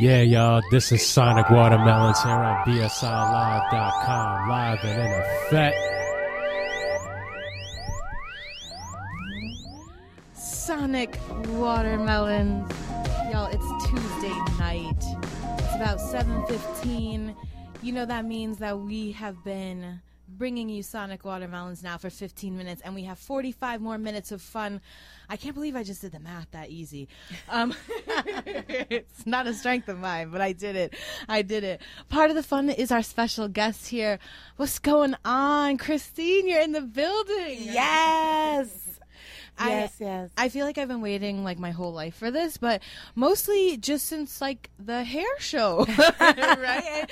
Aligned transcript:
Yeah, 0.00 0.22
y'all, 0.22 0.62
this 0.70 0.92
is 0.92 1.04
Sonic 1.04 1.50
Watermelons 1.50 2.22
here 2.22 2.30
on 2.30 2.64
BSRLive.com, 2.64 4.48
live 4.48 4.78
and 4.84 5.00
in 5.00 5.12
effect. 5.20 5.76
Sonic 10.34 11.18
Watermelons. 11.48 12.70
Y'all, 13.32 13.48
it's 13.50 13.86
Tuesday 13.90 14.38
night. 14.58 15.02
It's 15.58 15.74
about 15.74 15.98
7:15. 15.98 17.34
You 17.82 17.92
know 17.92 18.06
that 18.06 18.24
means 18.24 18.58
that 18.58 18.78
we 18.78 19.10
have 19.12 19.42
been 19.42 20.00
bringing 20.28 20.68
you 20.68 20.82
Sonic 20.82 21.24
Watermelons 21.24 21.82
now 21.82 21.96
for 21.96 22.10
15 22.10 22.56
minutes 22.56 22.82
and 22.84 22.94
we 22.94 23.04
have 23.04 23.18
45 23.18 23.80
more 23.80 23.98
minutes 23.98 24.30
of 24.30 24.42
fun. 24.42 24.80
I 25.28 25.36
can't 25.36 25.54
believe 25.54 25.74
I 25.76 25.82
just 25.82 26.00
did 26.00 26.12
the 26.12 26.20
math 26.20 26.50
that 26.52 26.70
easy. 26.70 27.08
Um, 27.48 27.74
it's 28.46 29.26
not 29.26 29.46
a 29.46 29.54
strength 29.54 29.88
of 29.88 29.98
mine, 29.98 30.30
but 30.30 30.40
I 30.40 30.52
did 30.52 30.76
it. 30.76 30.94
I 31.28 31.42
did 31.42 31.64
it. 31.64 31.80
Part 32.08 32.30
of 32.30 32.36
the 32.36 32.42
fun 32.42 32.70
is 32.70 32.92
our 32.92 33.02
special 33.02 33.48
guest 33.48 33.88
here. 33.88 34.18
What's 34.56 34.78
going 34.78 35.14
on? 35.24 35.78
Christine, 35.78 36.48
you're 36.48 36.60
in 36.60 36.72
the 36.72 36.82
building. 36.82 37.58
Yes. 37.60 38.84
I, 39.58 39.70
yes, 39.70 39.94
yes. 39.98 40.30
I 40.36 40.48
feel 40.48 40.64
like 40.64 40.78
I've 40.78 40.88
been 40.88 41.00
waiting 41.00 41.42
like 41.42 41.58
my 41.58 41.72
whole 41.72 41.92
life 41.92 42.14
for 42.14 42.30
this, 42.30 42.56
but 42.56 42.82
mostly 43.14 43.76
just 43.76 44.06
since 44.06 44.40
like 44.40 44.70
the 44.78 45.02
hair 45.04 45.26
show, 45.38 45.84
right? 46.20 47.06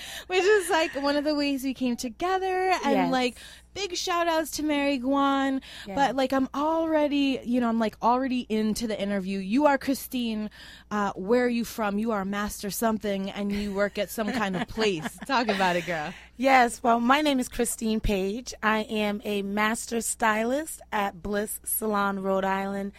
Like 0.77 1.03
one 1.03 1.16
of 1.16 1.25
the 1.25 1.35
ways 1.35 1.65
we 1.65 1.73
came 1.75 1.97
together 1.97 2.71
and 2.84 2.93
Yes. 2.93 3.11
like 3.12 3.37
big 3.73 3.95
shout 3.97 4.27
outs 4.29 4.51
to 4.53 4.62
Mary 4.62 4.98
Guan. 4.98 5.61
But 5.87 6.17
like 6.17 6.33
I'm 6.33 6.48
already, 6.55 7.41
you 7.45 7.61
know, 7.61 7.69
I'm 7.69 7.78
like 7.78 7.97
already 8.03 8.47
into 8.48 8.87
the 8.87 8.98
interview. 9.00 9.39
You 9.39 9.67
are 9.67 9.78
Christine. 9.78 10.50
Uh, 10.91 11.12
where 11.12 11.45
are 11.47 11.48
you 11.48 11.65
from? 11.65 11.98
You 11.98 12.12
are 12.12 12.20
a 12.23 12.25
Master 12.27 12.70
something 12.70 13.31
and 13.31 13.50
you 13.50 13.73
work 13.73 13.97
at 13.98 14.11
some 14.11 14.31
kind 14.33 14.55
of 14.56 14.69
place. 14.69 15.06
Talk 15.27 15.48
about 15.48 15.77
it, 15.77 15.87
girl. 15.87 16.12
Yes, 16.37 16.83
well, 16.83 17.00
my 17.00 17.22
name 17.22 17.41
is 17.41 17.48
Christine 17.48 18.00
Paige. 18.00 18.53
I 18.62 18.81
am 18.81 19.22
a 19.25 19.41
master 19.43 20.03
stylist 20.03 20.83
at 20.93 21.22
Bliss 21.22 21.61
Salon, 21.65 22.22
Rhode 22.22 22.45
Island. 22.45 22.93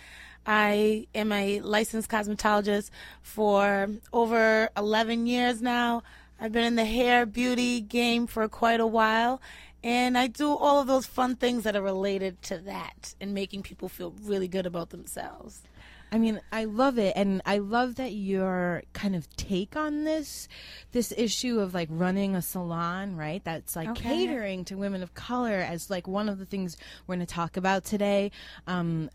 I 0.48 1.08
am 1.14 1.32
a 1.32 1.60
licensed 1.62 2.10
cosmetologist 2.10 2.90
for 3.22 3.90
over 4.12 4.70
11 4.76 5.28
years 5.28 5.62
now. 5.62 6.02
I've 6.40 6.52
been 6.52 6.64
in 6.66 6.76
the 6.76 6.86
hair 6.86 7.26
beauty 7.26 7.82
game 7.82 8.28
for 8.28 8.48
quite 8.48 8.80
a 8.80 8.88
while, 8.88 9.42
and 9.84 10.18
I 10.18 10.28
do 10.28 10.50
all 10.56 10.80
of 10.80 10.88
those 10.88 11.06
fun 11.06 11.36
things 11.36 11.64
that 11.64 11.76
are 11.76 11.82
related 11.82 12.42
to 12.44 12.58
that 12.60 13.16
and 13.20 13.34
making 13.34 13.64
people 13.64 13.90
feel 13.90 14.14
really 14.24 14.48
good 14.48 14.66
about 14.66 14.92
themselves. 14.92 15.64
I 16.12 16.20
mean, 16.20 16.40
I 16.54 16.64
love 16.66 16.98
it, 16.98 17.14
and 17.18 17.42
I 17.46 17.58
love 17.58 17.96
that 17.96 18.14
your 18.14 18.84
kind 18.94 19.16
of 19.16 19.28
take 19.36 19.76
on 19.76 20.04
this, 20.06 20.48
this 20.94 21.12
issue 21.18 21.60
of 21.60 21.74
like 21.74 21.90
running 21.92 22.34
a 22.36 22.42
salon, 22.42 23.18
right? 23.18 23.44
That's 23.44 23.76
like 23.76 23.90
Okay. 23.90 24.26
catering 24.28 24.64
to 24.66 24.76
women 24.76 25.04
of 25.04 25.14
color 25.16 25.56
as 25.58 25.90
like 25.90 26.08
one 26.08 26.30
of 26.30 26.38
the 26.40 26.46
things 26.46 26.78
we're 27.08 27.16
going 27.16 27.26
to 27.28 27.34
talk 27.34 27.58
about 27.58 27.84
today. 27.84 28.32
Um, 28.68 29.10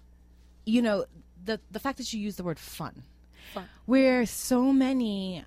you 0.66 0.82
know, 0.82 1.06
the 1.44 1.60
the 1.70 1.80
fact 1.80 1.96
that 1.98 2.12
you 2.12 2.20
use 2.20 2.36
the 2.36 2.44
word 2.44 2.58
fun, 2.58 3.04
Fun. 3.54 3.68
where 3.86 4.26
so 4.26 4.70
many 4.72 5.44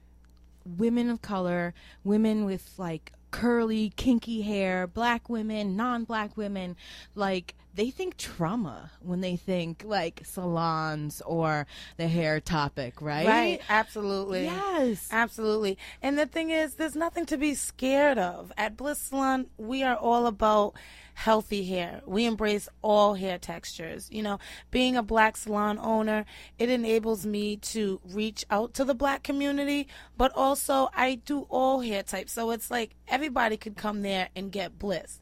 women 0.66 1.09
of 1.09 1.21
color, 1.21 1.73
women 2.03 2.45
with 2.45 2.73
like 2.77 3.11
curly, 3.31 3.91
kinky 3.95 4.41
hair, 4.41 4.88
black 4.88 5.30
women, 5.30 5.75
non-black 5.75 6.35
women, 6.38 6.75
like 7.16 7.55
they 7.76 7.90
think 7.90 8.18
trauma 8.18 8.92
when 9.02 9.22
they 9.22 9.36
think 9.36 9.84
like 9.86 10.22
salons 10.23 11.22
or 11.26 11.67
the 11.98 12.08
hair 12.08 12.39
topic, 12.39 13.02
right? 13.02 13.27
Right, 13.27 13.61
absolutely. 13.70 14.45
Yes. 14.45 15.10
Absolutely. 15.11 15.77
And 16.02 16.17
the 16.17 16.26
thing 16.26 16.52
is, 16.52 16.76
there's 16.76 16.95
nothing 16.95 17.26
to 17.27 17.38
be 17.38 17.54
scared 17.54 18.17
of. 18.17 18.52
At 18.58 18.77
Bliss 18.77 18.99
Salon, 18.99 19.48
we 19.58 19.83
are 19.83 19.95
all 19.95 20.26
about 20.26 20.76
healthy 21.16 21.66
hair. 21.66 22.02
We 22.05 22.26
embrace 22.26 22.70
all 22.82 23.16
hair 23.16 23.38
textures. 23.38 24.10
You 24.11 24.23
know, 24.23 24.39
being 24.72 24.95
a 24.95 25.04
black 25.04 25.36
salon 25.38 25.78
owner, 25.80 26.26
it 26.58 26.70
enables 26.70 27.26
me 27.26 27.58
to 27.58 27.99
reach 28.05 28.45
out 28.49 28.73
to 28.76 28.86
the 28.86 28.95
black 28.95 29.23
community, 29.23 29.88
but 30.17 30.32
also 30.36 30.89
I 30.95 31.16
do 31.16 31.42
all 31.49 31.82
hair 31.82 32.04
types. 32.04 32.33
So 32.33 32.52
it's 32.52 32.72
like 32.72 32.95
everybody 33.08 33.58
could 33.58 33.76
come 33.76 34.02
there 34.02 34.30
and 34.36 34.52
get 34.52 34.80
bliss. 34.80 35.20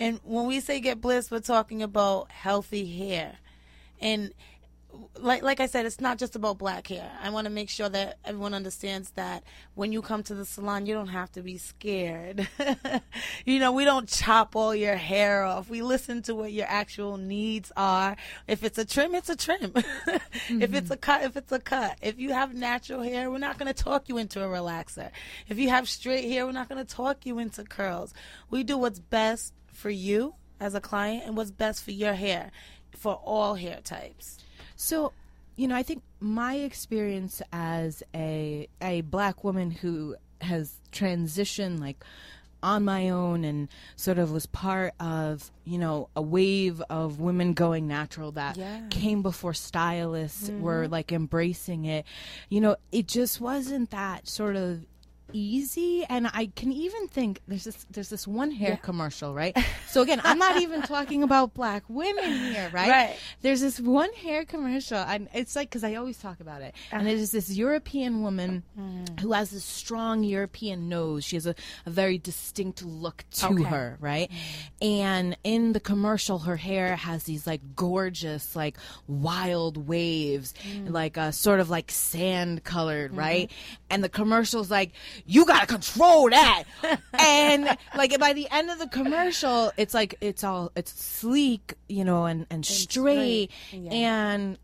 And 0.00 0.20
when 0.24 0.46
we 0.46 0.60
say 0.60 0.80
get 0.80 1.00
bliss, 1.00 1.30
we're 1.30 1.40
talking 1.40 1.82
about 1.82 2.30
healthy 2.30 2.86
hair. 2.86 3.38
And 4.00 4.32
like 5.18 5.42
like 5.42 5.60
I 5.60 5.66
said, 5.66 5.86
it's 5.86 6.00
not 6.00 6.18
just 6.18 6.34
about 6.34 6.58
black 6.58 6.88
hair. 6.88 7.10
I 7.22 7.30
want 7.30 7.44
to 7.46 7.50
make 7.50 7.70
sure 7.70 7.88
that 7.88 8.18
everyone 8.24 8.54
understands 8.54 9.10
that 9.12 9.44
when 9.74 9.92
you 9.92 10.02
come 10.02 10.22
to 10.24 10.34
the 10.34 10.44
salon, 10.44 10.86
you 10.86 10.94
don't 10.94 11.08
have 11.08 11.30
to 11.32 11.42
be 11.42 11.56
scared. 11.58 12.48
you 13.44 13.60
know, 13.60 13.72
we 13.72 13.84
don't 13.84 14.08
chop 14.08 14.56
all 14.56 14.74
your 14.74 14.96
hair 14.96 15.44
off. 15.44 15.68
We 15.68 15.82
listen 15.82 16.22
to 16.22 16.34
what 16.34 16.52
your 16.52 16.66
actual 16.68 17.16
needs 17.16 17.70
are. 17.76 18.16
If 18.48 18.64
it's 18.64 18.78
a 18.78 18.84
trim, 18.84 19.14
it's 19.14 19.28
a 19.28 19.36
trim. 19.36 19.72
If 20.48 20.74
it's 20.74 20.90
a 20.90 20.94
mm-hmm. 20.94 21.00
cut, 21.00 21.22
if 21.22 21.36
it's 21.36 21.52
a 21.52 21.58
cut. 21.58 21.96
If 22.02 22.18
you 22.18 22.32
have 22.32 22.54
natural 22.54 23.02
hair, 23.02 23.30
we're 23.30 23.38
not 23.38 23.58
going 23.58 23.72
to 23.72 23.84
talk 23.84 24.08
you 24.08 24.18
into 24.18 24.42
a 24.42 24.46
relaxer. 24.46 25.10
If 25.48 25.58
you 25.58 25.68
have 25.70 25.88
straight 25.88 26.28
hair, 26.30 26.44
we're 26.44 26.52
not 26.52 26.68
going 26.68 26.84
to 26.84 26.94
talk 26.94 27.24
you 27.24 27.38
into 27.38 27.64
curls. 27.64 28.12
We 28.50 28.62
do 28.62 28.76
what's 28.76 28.98
best 28.98 29.54
for 29.72 29.90
you 29.90 30.34
as 30.60 30.74
a 30.74 30.80
client 30.80 31.24
and 31.26 31.36
what's 31.36 31.50
best 31.50 31.84
for 31.84 31.92
your 31.92 32.14
hair 32.14 32.50
for 32.96 33.14
all 33.14 33.54
hair 33.54 33.80
types. 33.82 34.38
So, 34.76 35.12
you 35.56 35.68
know, 35.68 35.76
I 35.76 35.82
think 35.82 36.02
my 36.20 36.54
experience 36.54 37.40
as 37.52 38.02
a 38.14 38.68
a 38.80 39.02
black 39.02 39.44
woman 39.44 39.70
who 39.70 40.16
has 40.40 40.80
transitioned 40.92 41.80
like 41.80 42.04
on 42.62 42.82
my 42.82 43.10
own 43.10 43.44
and 43.44 43.68
sort 43.94 44.18
of 44.18 44.32
was 44.32 44.46
part 44.46 44.94
of, 44.98 45.50
you 45.64 45.76
know, 45.76 46.08
a 46.16 46.22
wave 46.22 46.80
of 46.88 47.20
women 47.20 47.52
going 47.52 47.86
natural 47.86 48.32
that 48.32 48.56
Yeah. 48.56 48.80
came 48.88 49.20
before 49.20 49.52
stylists 49.52 50.48
were 50.48 50.84
mm-hmm. 50.84 50.92
like 50.92 51.12
embracing 51.12 51.84
it. 51.84 52.06
You 52.48 52.62
know, 52.62 52.76
it 52.90 53.06
just 53.06 53.38
wasn't 53.38 53.90
that 53.90 54.26
sort 54.26 54.56
of 54.56 54.86
easy 55.34 56.04
and 56.08 56.28
I 56.32 56.50
can 56.54 56.72
even 56.72 57.08
think 57.08 57.40
there's 57.46 57.64
this 57.64 57.84
there's 57.90 58.08
this 58.08 58.26
one 58.26 58.50
hair 58.50 58.78
commercial, 58.82 59.34
right? 59.34 59.56
So 59.88 60.02
again, 60.02 60.20
I'm 60.24 60.38
not 60.38 60.60
even 60.62 60.82
talking 60.94 61.22
about 61.22 61.54
black 61.54 61.82
women 61.88 62.24
here, 62.24 62.70
right? 62.72 62.88
Right. 62.88 63.16
There's 63.42 63.60
this 63.60 63.78
one 63.80 64.12
hair 64.14 64.44
commercial, 64.44 64.98
and 64.98 65.28
it's 65.34 65.56
like 65.56 65.68
because 65.68 65.84
I 65.84 65.96
always 65.96 66.18
talk 66.18 66.40
about 66.40 66.62
it, 66.62 66.74
and 66.90 67.08
it 67.08 67.18
is 67.18 67.32
uh-huh. 67.32 67.38
this 67.38 67.50
European 67.56 68.22
woman 68.22 68.62
mm. 68.78 69.20
who 69.20 69.32
has 69.32 69.50
this 69.50 69.64
strong 69.64 70.22
European 70.22 70.88
nose. 70.88 71.24
She 71.24 71.36
has 71.36 71.46
a, 71.46 71.54
a 71.84 71.90
very 71.90 72.18
distinct 72.18 72.84
look 72.84 73.24
to 73.32 73.48
Okay. 73.48 73.62
her, 73.64 73.98
right? 74.00 74.30
Mm. 74.30 74.86
And 74.86 75.36
in 75.44 75.72
the 75.72 75.80
commercial, 75.80 76.40
her 76.40 76.56
hair 76.56 76.96
has 76.96 77.24
these 77.24 77.46
like 77.46 77.60
gorgeous, 77.74 78.54
like 78.54 78.76
wild 79.06 79.88
waves, 79.88 80.54
mm. 80.68 80.90
like 80.90 81.18
uh, 81.18 81.30
sort 81.30 81.60
of 81.60 81.70
like 81.70 81.90
sand 81.90 82.64
colored, 82.64 83.16
right? 83.16 83.48
Mm-hmm. 83.48 83.84
And 83.90 84.04
the 84.04 84.08
commercial's 84.08 84.70
like, 84.70 84.92
you 85.26 85.46
gotta 85.46 85.66
control 85.66 86.30
that, 86.30 86.64
and 87.14 87.76
like 87.96 88.18
by 88.18 88.32
the 88.32 88.48
end 88.50 88.70
of 88.70 88.78
the 88.78 88.88
commercial, 88.88 89.72
it's 89.76 89.94
like 89.94 90.16
it's 90.20 90.44
all 90.44 90.72
it's 90.76 90.92
sleek, 90.92 91.74
you 91.88 92.04
know, 92.04 92.26
and 92.26 92.46
and, 92.50 92.64
straight, 92.64 93.50
straight, 93.68 93.82
yeah. 93.82 93.92
and 93.92 94.58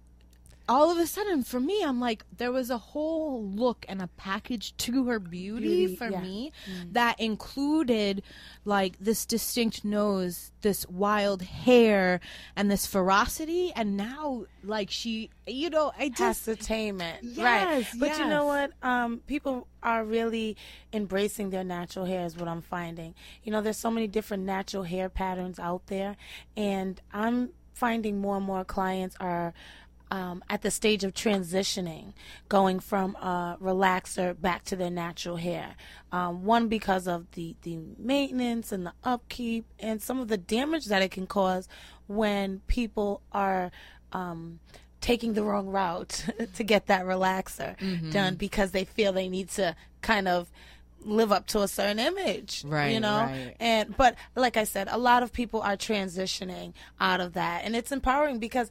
all 0.71 0.91
of 0.91 0.99
a 0.99 1.07
sudden 1.07 1.43
for 1.43 1.61
me 1.61 1.83
i'm 1.85 2.01
like 2.01 2.25
there 2.37 2.53
was 2.53 2.71
a 2.71 2.79
whole 2.79 3.43
look 3.45 3.85
and 3.89 4.01
a 4.01 4.07
package 4.17 4.77
to 4.77 5.05
her 5.07 5.19
beauty, 5.19 5.87
Beauty, 5.87 5.97
for 5.97 6.09
yeah. 6.09 6.21
me 6.21 6.53
that 6.93 7.19
included 7.21 8.23
like 8.65 8.99
this 8.99 9.27
distinct 9.27 9.85
nose 9.85 10.53
this 10.63 10.87
wild 10.89 11.43
hair 11.43 12.21
and 12.57 12.71
this 12.71 12.87
ferocity 12.87 13.73
and 13.75 13.97
now 13.97 14.45
like 14.63 14.91
she 14.91 15.29
you 15.47 15.69
know 15.69 15.93
i 15.99 16.09
just 16.09 16.31
Ascertainment, 16.49 17.23
right? 17.39 17.79
Yes, 17.79 17.95
But 17.99 18.19
you 18.19 18.27
know 18.27 18.47
what? 18.47 18.73
Um, 18.83 19.21
people 19.27 19.67
are 19.83 20.05
really 20.05 20.57
embracing 20.93 21.51
their 21.51 21.65
natural 21.65 22.05
hair. 22.05 22.25
Is 22.25 22.37
what 22.37 22.49
I'm 22.49 22.63
finding. 22.63 23.15
You 23.43 23.53
know, 23.53 23.61
there's 23.61 23.77
so 23.77 23.91
many 23.91 24.07
different 24.07 24.45
natural 24.45 24.85
hair 24.85 25.09
patterns 25.09 25.59
out 25.59 25.87
there, 25.87 26.17
and 26.57 27.01
I'm 27.13 27.51
finding 27.75 28.21
more 28.21 28.37
and 28.37 28.47
more 28.47 28.65
clients 28.65 29.17
are. 29.21 29.53
Um, 30.13 30.43
at 30.51 30.63
the 30.63 30.73
stage 30.73 31.05
of 31.05 31.15
transitioning, 31.15 32.15
going 32.49 32.81
from 32.81 33.15
a 33.15 33.57
relaxer 33.63 34.39
back 34.41 34.65
to 34.65 34.75
their 34.77 34.91
natural 34.91 35.37
hair. 35.37 35.77
Um, 36.11 36.45
one 36.45 36.67
because 36.67 37.07
of 37.07 37.31
the 37.33 37.55
the 37.63 37.79
maintenance 37.97 38.73
and 38.73 38.85
the 38.87 38.93
upkeep 39.05 39.67
and 39.79 40.03
some 40.03 40.19
of 40.19 40.27
the 40.27 40.37
damage 40.37 40.87
that 40.87 41.01
it 41.03 41.13
can 41.13 41.29
cause 41.29 41.69
when 42.09 42.61
people 42.67 43.23
are 43.31 43.71
um, 44.13 44.59
taking 45.01 45.35
the 45.35 45.45
wrong 45.45 45.69
route 45.69 46.25
to 46.57 46.65
get 46.65 46.87
that 46.89 47.05
relaxer 47.05 47.77
done 48.13 48.35
because 48.35 48.73
they 48.73 48.85
feel 48.85 49.13
they 49.13 49.29
need 49.29 49.49
to 49.51 49.77
kind 50.03 50.27
of 50.27 50.51
live 51.03 51.33
up 51.33 51.47
to 51.47 51.63
a 51.63 51.69
certain 51.69 51.99
image 51.99 52.63
Right, 52.67 52.93
you 52.93 53.01
know 53.01 53.21
right. 53.21 53.57
and 53.59 53.97
but 53.97 54.17
like 54.37 54.59
i 54.59 54.65
said 54.65 54.87
a 54.91 54.99
lot 54.99 55.23
of 55.23 55.33
people 55.33 55.63
are 55.63 55.75
transitioning 55.77 56.75
out 57.01 57.21
of 57.23 57.33
that 57.35 57.63
and 57.65 57.75
it's 57.75 57.91
empowering 57.91 58.39
because 58.39 58.69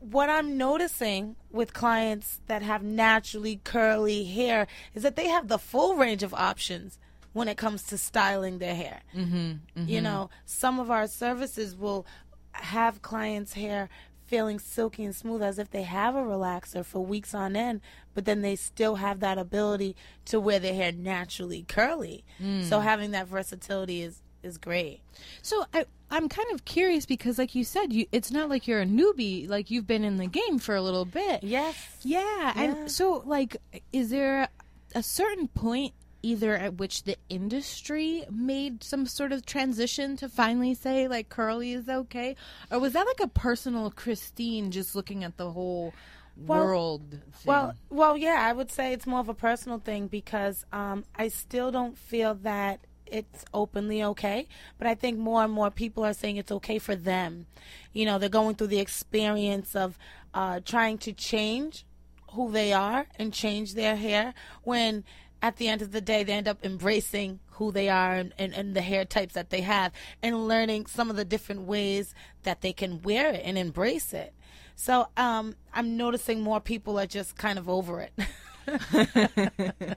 what 0.00 0.28
i'm 0.30 0.56
noticing 0.56 1.36
with 1.50 1.72
clients 1.72 2.40
that 2.46 2.62
have 2.62 2.82
naturally 2.82 3.60
curly 3.64 4.24
hair 4.24 4.66
is 4.94 5.02
that 5.02 5.16
they 5.16 5.28
have 5.28 5.48
the 5.48 5.58
full 5.58 5.96
range 5.96 6.22
of 6.22 6.32
options 6.34 6.98
when 7.32 7.48
it 7.48 7.56
comes 7.56 7.82
to 7.84 7.96
styling 7.98 8.58
their 8.58 8.74
hair. 8.74 9.00
Mm-hmm, 9.14 9.88
you 9.88 10.00
know 10.00 10.30
some 10.44 10.78
of 10.80 10.90
our 10.90 11.06
services 11.06 11.76
will 11.76 12.06
have 12.52 13.02
clients 13.02 13.52
hair 13.54 13.88
feeling 14.26 14.58
silky 14.58 15.04
and 15.04 15.14
smooth 15.14 15.42
as 15.42 15.58
if 15.58 15.70
they 15.70 15.82
have 15.82 16.14
a 16.14 16.20
relaxer 16.20 16.84
for 16.84 17.04
weeks 17.04 17.34
on 17.34 17.56
end 17.56 17.80
but 18.14 18.24
then 18.24 18.42
they 18.42 18.56
still 18.56 18.96
have 18.96 19.20
that 19.20 19.38
ability 19.38 19.96
to 20.26 20.38
wear 20.38 20.58
their 20.58 20.74
hair 20.74 20.92
naturally 20.92 21.64
curly. 21.66 22.24
Mm. 22.42 22.64
so 22.64 22.80
having 22.80 23.12
that 23.12 23.26
versatility 23.26 24.02
is 24.02 24.22
is 24.42 24.58
great 24.58 25.00
So 25.42 25.64
I, 25.74 25.84
I'm 26.10 26.28
kind 26.28 26.48
of 26.52 26.64
curious 26.64 27.04
because, 27.06 27.38
like 27.38 27.54
you 27.54 27.64
said, 27.64 27.92
you 27.92 28.06
it's 28.12 28.30
not 28.30 28.48
like 28.48 28.66
you're 28.66 28.80
a 28.80 28.86
newbie. 28.86 29.48
Like 29.48 29.70
you've 29.70 29.86
been 29.86 30.04
in 30.04 30.16
the 30.16 30.26
game 30.26 30.58
for 30.58 30.74
a 30.74 30.80
little 30.82 31.04
bit. 31.04 31.42
yes 31.42 31.74
Yeah, 32.02 32.22
Yeah. 32.22 32.52
and 32.56 32.90
so 32.90 33.22
like, 33.26 33.56
is 33.92 34.10
there 34.10 34.48
a 34.94 35.02
certain 35.02 35.48
point 35.48 35.92
either 36.22 36.54
at 36.56 36.78
which 36.78 37.04
the 37.04 37.16
industry 37.28 38.24
made 38.30 38.82
some 38.82 39.06
sort 39.06 39.32
of 39.32 39.44
transition 39.46 40.16
to 40.16 40.28
finally 40.28 40.74
say 40.74 41.06
like 41.08 41.28
curly 41.28 41.72
is 41.72 41.88
okay, 41.88 42.34
or 42.70 42.78
was 42.78 42.92
that 42.94 43.06
like 43.06 43.20
a 43.20 43.28
personal 43.28 43.90
Christine 43.90 44.70
just 44.70 44.94
looking 44.94 45.24
at 45.24 45.36
the 45.36 45.50
whole 45.52 45.92
Well- 46.36 46.64
world? 46.64 47.10
Thing? 47.10 47.20
Well, 47.44 47.74
well, 47.90 48.16
yeah, 48.16 48.38
I 48.48 48.52
would 48.52 48.70
say 48.70 48.92
it's 48.92 49.06
more 49.06 49.20
of 49.20 49.28
a 49.28 49.34
personal 49.34 49.78
thing 49.78 50.08
because 50.08 50.64
um, 50.72 51.04
I 51.16 51.28
still 51.28 51.70
don't 51.70 51.96
feel 51.98 52.34
that 52.36 52.80
it's 53.10 53.44
openly 53.52 54.02
okay. 54.02 54.48
But 54.78 54.86
I 54.86 54.94
think 54.94 55.18
more 55.18 55.44
and 55.44 55.52
more 55.52 55.70
people 55.70 56.04
are 56.04 56.14
saying 56.14 56.36
it's 56.36 56.52
okay 56.52 56.78
for 56.78 56.94
them. 56.94 57.46
You 57.92 58.06
know, 58.06 58.18
they're 58.18 58.28
going 58.28 58.56
through 58.56 58.68
the 58.68 58.80
experience 58.80 59.74
of 59.74 59.98
uh, 60.34 60.60
trying 60.64 60.98
to 60.98 61.12
change 61.12 61.84
who 62.32 62.50
they 62.50 62.72
are 62.72 63.06
and 63.16 63.32
change 63.32 63.74
their 63.74 63.96
hair 63.96 64.34
when 64.62 65.04
at 65.40 65.56
the 65.56 65.68
end 65.68 65.82
of 65.82 65.92
the 65.92 66.00
day 66.00 66.24
they 66.24 66.32
end 66.32 66.48
up 66.48 66.64
embracing 66.64 67.40
who 67.52 67.72
they 67.72 67.88
are 67.88 68.14
and, 68.14 68.34
and, 68.38 68.52
and 68.54 68.74
the 68.74 68.80
hair 68.80 69.04
types 69.04 69.34
that 69.34 69.50
they 69.50 69.60
have 69.62 69.92
and 70.22 70.48
learning 70.48 70.86
some 70.86 71.10
of 71.10 71.16
the 71.16 71.24
different 71.24 71.62
ways 71.62 72.14
that 72.42 72.60
they 72.60 72.72
can 72.72 73.00
wear 73.02 73.30
it 73.30 73.42
and 73.44 73.56
embrace 73.56 74.12
it 74.12 74.34
so 74.74 75.08
um, 75.16 75.54
i'm 75.72 75.96
noticing 75.96 76.40
more 76.40 76.60
people 76.60 76.98
are 76.98 77.06
just 77.06 77.36
kind 77.36 77.58
of 77.58 77.68
over 77.68 78.00
it 78.00 78.12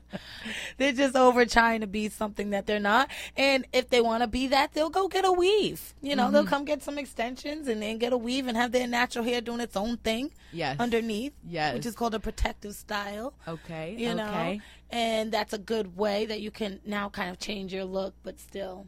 they're 0.77 0.94
just 0.94 1.15
over 1.15 1.45
trying 1.45 1.81
to 1.81 1.88
be 1.88 2.09
something 2.09 2.51
that 2.51 2.65
they're 2.65 2.79
not 2.79 3.09
and 3.35 3.65
if 3.73 3.89
they 3.89 4.01
want 4.01 4.21
to 4.23 4.27
be 4.27 4.47
that 4.47 4.73
they'll 4.73 4.89
go 4.89 5.07
get 5.07 5.25
a 5.25 5.31
weave 5.31 5.94
you 6.01 6.15
know 6.15 6.31
they'll 6.31 6.41
mm-hmm. 6.41 6.50
come 6.50 6.65
get 6.65 6.81
some 6.81 6.97
extensions 6.97 7.68
and 7.68 7.81
then 7.81 7.97
get 7.97 8.13
a 8.13 8.18
weave 8.18 8.47
and 8.47 8.57
have 8.57 8.71
their 8.71 8.88
natural 8.88 9.23
hair 9.23 9.41
doing 9.41 9.59
its 9.59 9.75
own 9.75 9.97
thing 9.97 10.31
Yes. 10.53 10.79
underneath 10.79 11.33
Yes. 11.47 11.73
which 11.73 11.85
is 11.85 11.95
called 11.95 12.13
a 12.13 12.19
protective 12.19 12.73
style 12.73 13.33
okay, 13.47 13.95
you 13.97 14.13
know 14.13 14.27
okay. 14.27 14.62
and 14.89 15.31
that's 15.31 15.53
a 15.53 15.57
good 15.57 15.95
way 15.95 16.25
that 16.25 16.41
you 16.41 16.51
can 16.51 16.79
now 16.85 17.09
kind 17.09 17.29
of 17.29 17.39
change 17.39 17.74
your 17.74 17.85
look 17.85 18.13
but 18.24 18.39
still 18.39 18.88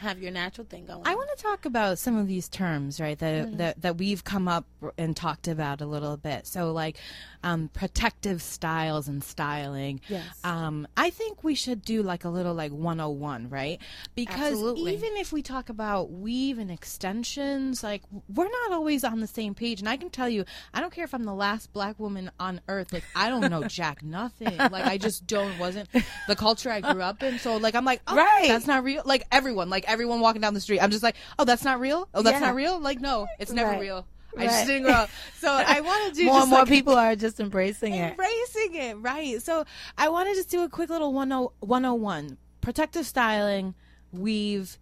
have 0.00 0.20
your 0.22 0.32
natural 0.32 0.66
thing 0.66 0.86
going 0.86 1.02
I 1.06 1.14
want 1.14 1.28
to 1.36 1.42
talk 1.42 1.64
about 1.64 1.98
some 1.98 2.16
of 2.16 2.26
these 2.26 2.48
terms, 2.48 3.00
right? 3.00 3.18
That 3.18 3.46
Mm-hmm. 3.46 3.56
that 3.58 3.80
that 3.82 3.96
we've 3.98 4.24
come 4.24 4.48
up 4.48 4.64
and 4.98 5.14
talked 5.16 5.46
about 5.48 5.80
a 5.80 5.86
little 5.86 6.16
bit. 6.16 6.46
So, 6.46 6.72
like, 6.72 6.96
um, 7.44 7.68
protective 7.72 8.42
styles 8.42 9.08
and 9.08 9.22
styling. 9.22 10.00
Yes. 10.08 10.24
Um, 10.44 10.86
I 10.96 11.10
think 11.10 11.44
we 11.44 11.54
should 11.54 11.82
do 11.82 12.02
like 12.02 12.24
a 12.24 12.28
little 12.28 12.54
like 12.54 12.72
101, 12.72 13.48
right? 13.50 13.78
Because 14.14 14.52
Absolutely. 14.52 14.92
even 14.94 15.16
if 15.16 15.32
we 15.32 15.42
talk 15.42 15.68
about 15.68 16.10
weave 16.10 16.58
and 16.58 16.70
extensions, 16.70 17.82
like 17.82 18.02
we're 18.34 18.44
not 18.48 18.72
always 18.72 19.04
on 19.04 19.20
the 19.20 19.26
same 19.26 19.54
page. 19.54 19.80
And 19.80 19.88
I 19.88 19.96
can 19.96 20.10
tell 20.10 20.28
you, 20.28 20.44
I 20.74 20.80
don't 20.80 20.92
care 20.92 21.04
if 21.04 21.14
I'm 21.14 21.24
the 21.24 21.34
last 21.34 21.72
black 21.72 21.98
woman 21.98 22.30
on 22.40 22.60
earth. 22.68 22.92
Like, 22.92 23.04
I 23.14 23.28
don't 23.28 23.50
know 23.50 23.64
jack 23.64 24.02
nothing. 24.04 24.56
Like, 24.56 24.84
I 24.86 24.98
just 24.98 25.26
don't 25.26 25.58
wasn't 25.58 25.88
the 26.28 26.36
culture 26.36 26.70
I 26.70 26.80
grew 26.80 27.02
up 27.02 27.22
in. 27.22 27.38
So, 27.38 27.56
like, 27.56 27.74
I'm 27.74 27.84
like, 27.84 28.02
oh, 28.06 28.16
Right. 28.16 28.48
that's 28.48 28.66
not 28.66 28.84
real. 28.84 29.02
Like 29.04 29.24
everyone, 29.32 29.70
like 29.70 29.84
everyone 29.90 30.20
walking 30.20 30.40
down 30.40 30.54
the 30.54 30.60
street, 30.60 30.80
I'm 30.80 30.90
just 30.90 31.02
like, 31.02 31.16
oh, 31.38 31.44
that's 31.44 31.64
not 31.64 31.80
real. 31.80 32.08
Oh, 32.14 32.22
that's 32.22 32.34
Yeah. 32.40 32.46
not 32.46 32.54
real. 32.54 32.78
Like, 32.80 33.00
no, 33.00 33.26
it's 33.38 33.52
never 33.52 33.70
Right. 33.72 33.80
real. 33.80 34.06
I 34.36 34.42
Right. 34.42 34.50
just 34.50 34.66
didn't 34.66 34.84
grow 34.84 34.92
up. 34.92 35.10
So 35.40 35.50
I 35.52 35.80
want 35.88 36.14
to 36.14 36.20
do 36.20 36.26
more 36.26 36.34
just 36.36 36.42
and 36.44 36.50
more 36.50 36.58
like, 36.60 36.68
people 36.68 36.94
are 36.94 37.16
just 37.16 37.40
embracing 37.40 37.94
it 37.94 38.12
embracing 38.12 38.74
it, 38.74 38.94
right? 38.98 39.42
So 39.42 39.64
I 39.98 40.08
want 40.08 40.28
to 40.28 40.34
just 40.34 40.48
do 40.50 40.62
a 40.62 40.68
quick 40.68 40.88
little 40.88 41.12
10 41.12 41.48
101 41.60 42.38
protective 42.60 43.06
styling, 43.06 43.74
weave. 44.12 44.78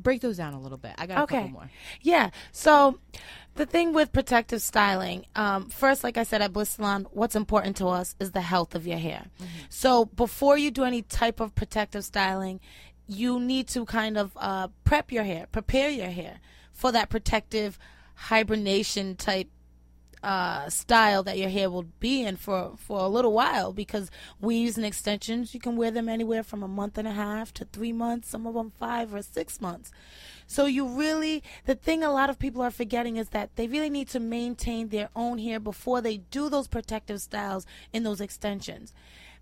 Break 0.00 0.20
those 0.20 0.36
down 0.36 0.54
a 0.54 0.60
little 0.60 0.78
bit. 0.78 0.92
I 0.96 1.06
got 1.06 1.18
a 1.18 1.22
Okay. 1.22 1.36
couple 1.36 1.50
more. 1.50 1.70
Yeah. 2.00 2.30
So 2.52 2.98
the 3.56 3.66
thing 3.66 3.92
with 3.92 4.12
protective 4.12 4.62
styling, 4.62 5.26
um, 5.34 5.68
first, 5.70 6.04
like 6.04 6.16
I 6.16 6.22
said 6.22 6.40
at 6.40 6.52
Bliss 6.52 6.70
Salon, 6.70 7.06
what's 7.10 7.34
important 7.34 7.76
to 7.78 7.88
us 7.88 8.14
is 8.20 8.30
the 8.30 8.40
health 8.40 8.76
of 8.76 8.86
your 8.86 8.98
hair. 8.98 9.26
So 9.68 10.04
before 10.04 10.56
you 10.56 10.70
do 10.70 10.84
any 10.84 11.02
type 11.02 11.40
of 11.40 11.54
protective 11.56 12.04
styling, 12.04 12.60
you 13.08 13.40
need 13.40 13.66
to 13.68 13.84
kind 13.84 14.16
of 14.16 14.32
uh, 14.36 14.68
prep 14.84 15.10
your 15.10 15.24
hair, 15.24 15.46
prepare 15.50 15.88
your 15.88 16.10
hair 16.10 16.40
for 16.72 16.92
that 16.92 17.08
protective 17.08 17.78
hibernation 18.14 19.16
type 19.16 19.48
uh, 20.22 20.68
style 20.68 21.22
that 21.22 21.38
your 21.38 21.48
hair 21.48 21.70
will 21.70 21.86
be 22.00 22.24
in 22.24 22.36
for, 22.36 22.72
for 22.76 23.00
a 23.00 23.08
little 23.08 23.32
while 23.32 23.72
because 23.72 24.10
weaves 24.40 24.76
and 24.76 24.84
extensions, 24.84 25.54
you 25.54 25.60
can 25.60 25.76
wear 25.76 25.90
them 25.90 26.08
anywhere 26.08 26.42
from 26.42 26.62
a 26.62 26.68
month 26.68 26.98
and 26.98 27.06
a 27.06 27.12
half 27.12 27.54
to 27.54 27.64
three 27.66 27.92
months, 27.92 28.28
some 28.28 28.46
of 28.46 28.54
them 28.54 28.72
five 28.78 29.14
or 29.14 29.22
six 29.22 29.60
months. 29.60 29.90
So 30.46 30.66
you 30.66 30.86
really, 30.86 31.42
the 31.66 31.74
thing 31.74 32.02
a 32.02 32.10
lot 32.10 32.30
of 32.30 32.38
people 32.38 32.62
are 32.62 32.70
forgetting 32.70 33.16
is 33.16 33.28
that 33.30 33.54
they 33.56 33.68
really 33.68 33.90
need 33.90 34.08
to 34.08 34.20
maintain 34.20 34.88
their 34.88 35.08
own 35.14 35.38
hair 35.38 35.60
before 35.60 36.00
they 36.00 36.18
do 36.18 36.48
those 36.48 36.68
protective 36.68 37.20
styles 37.20 37.66
in 37.92 38.02
those 38.02 38.20
extensions. 38.20 38.92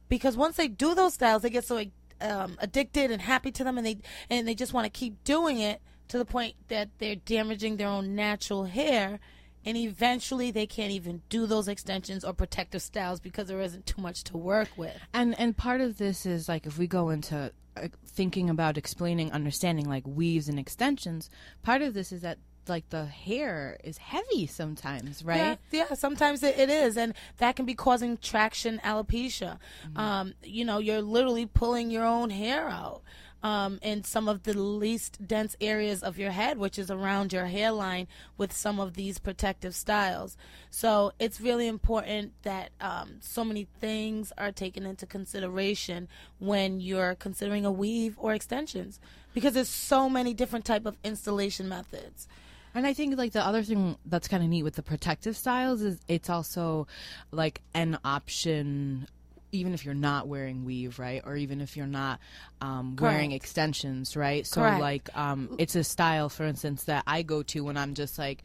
Because 0.09 0.37
once 0.37 0.57
they 0.57 0.69
do 0.69 0.95
those 0.95 1.15
styles, 1.15 1.43
they 1.43 1.51
get 1.51 1.65
so 1.65 1.83
um, 2.21 2.57
addicted 2.59 3.11
and 3.11 3.23
happy 3.23 3.51
to 3.53 3.65
them 3.65 3.79
and 3.79 3.87
they, 3.87 3.99
and 4.31 4.47
they 4.47 4.55
just 4.55 4.73
want 4.73 4.85
to 4.85 4.91
keep 4.91 5.23
doing 5.25 5.59
it 5.59 5.81
to 6.09 6.19
the 6.19 6.25
point 6.25 6.55
that 6.69 6.91
they're 6.99 7.17
damaging 7.17 7.77
their 7.77 7.89
own 7.89 8.15
natural 8.15 8.65
hair 8.65 9.19
and 9.65 9.77
eventually 9.77 10.53
they 10.53 10.67
can't 10.67 10.93
even 10.93 11.23
do 11.29 11.45
those 11.45 11.67
extensions 11.67 12.25
or 12.25 12.33
protective 12.33 12.81
styles 12.81 13.19
because 13.19 13.49
there 13.49 13.61
isn't 13.61 13.85
too 13.85 14.01
much 14.01 14.23
to 14.25 14.37
work 14.37 14.69
with. 14.77 14.97
And 15.13 15.39
and 15.41 15.57
part 15.57 15.81
of 15.81 15.99
this 15.99 16.25
is 16.25 16.49
like 16.49 16.67
if 16.67 16.79
we 16.79 16.87
go 16.87 17.11
into 17.11 17.53
uh, 17.77 17.89
thinking 18.07 18.49
about 18.49 18.79
explaining, 18.79 19.33
understanding 19.33 19.87
like 19.89 20.07
weaves 20.07 20.49
and 20.49 20.59
extensions. 20.59 21.29
Part 21.63 21.83
of 21.83 21.93
this 21.93 22.13
is 22.13 22.23
that 22.23 22.39
like 22.69 22.89
the 22.91 23.07
hair 23.07 23.79
is 23.85 23.99
heavy 23.99 24.47
sometimes, 24.47 25.25
right? 25.25 25.59
Yeah, 25.71 25.87
yeah 25.89 25.95
sometimes 25.95 26.43
it, 26.43 26.59
it 26.59 26.71
is, 26.71 26.97
and 26.97 27.15
that 27.39 27.57
can 27.57 27.67
be 27.67 27.75
causing 27.75 28.17
traction 28.17 28.81
alopecia. 28.85 29.59
Mm-hmm. 29.87 29.99
Um, 29.99 30.35
you 30.43 30.65
know, 30.65 30.79
you're 30.79 31.03
literally 31.03 31.47
pulling 31.47 31.91
your 31.91 32.05
own 32.05 32.31
hair 32.31 32.69
out. 32.69 33.03
Um, 33.43 33.79
in 33.81 34.03
some 34.03 34.29
of 34.29 34.43
the 34.43 34.59
least 34.59 35.25
dense 35.25 35.57
areas 35.61 36.03
of 36.03 36.19
your 36.19 36.33
head, 36.33 36.59
which 36.59 36.81
is 36.81 36.91
around 36.91 37.33
your 37.33 37.45
hairline, 37.45 38.09
with 38.37 38.53
some 38.53 38.81
of 38.81 38.95
these 38.95 39.21
protective 39.21 39.73
styles. 39.73 40.37
So 40.71 41.13
it's 41.21 41.41
really 41.41 41.69
important 41.69 42.33
that 42.43 42.71
um, 42.81 43.19
so 43.21 43.45
many 43.45 43.69
things 43.79 44.33
are 44.37 44.51
taken 44.51 44.85
into 44.85 45.07
consideration 45.07 46.09
when 46.41 46.81
you're 46.81 47.15
considering 47.15 47.65
a 47.65 47.71
weave 47.71 48.17
or 48.19 48.35
extensions, 48.35 48.99
because 49.33 49.53
there's 49.53 49.69
so 49.69 50.09
many 50.09 50.35
different 50.35 50.65
type 50.65 50.87
of 50.87 50.97
installation 51.05 51.69
methods. 51.69 52.27
And 52.77 52.87
I 52.87 52.93
think 52.93 53.17
like 53.17 53.33
the 53.33 53.45
other 53.45 53.63
thing 53.63 53.97
that's 54.05 54.29
kind 54.29 54.43
of 54.43 54.51
neat 54.51 54.63
with 54.63 54.75
the 54.75 54.83
protective 54.83 55.35
styles 55.35 55.81
is 55.81 55.99
it's 56.09 56.29
also 56.29 56.87
like 57.33 57.63
an 57.73 57.99
option 58.05 59.09
even 59.53 59.73
if 59.73 59.85
you're 59.85 59.95
not 59.95 60.29
wearing 60.29 60.65
weave, 60.67 60.99
right? 60.99 61.23
Or 61.25 61.37
even 61.37 61.63
if 61.63 61.77
you're 61.77 61.87
not 61.87 62.21
um, 62.61 62.97
wearing 62.97 63.33
extensions, 63.33 64.15
right? 64.15 64.47
So 64.47 64.61
Correct. 64.61 64.81
like 64.81 65.17
um, 65.17 65.55
it's 65.57 65.75
a 65.75 65.85
style, 65.85 66.29
for 66.29 66.45
instance, 66.45 66.85
that 66.85 67.05
I 67.07 67.23
go 67.23 67.43
to 67.45 67.65
when 67.65 67.79
I'm 67.79 67.95
just 67.95 68.19
like, 68.19 68.43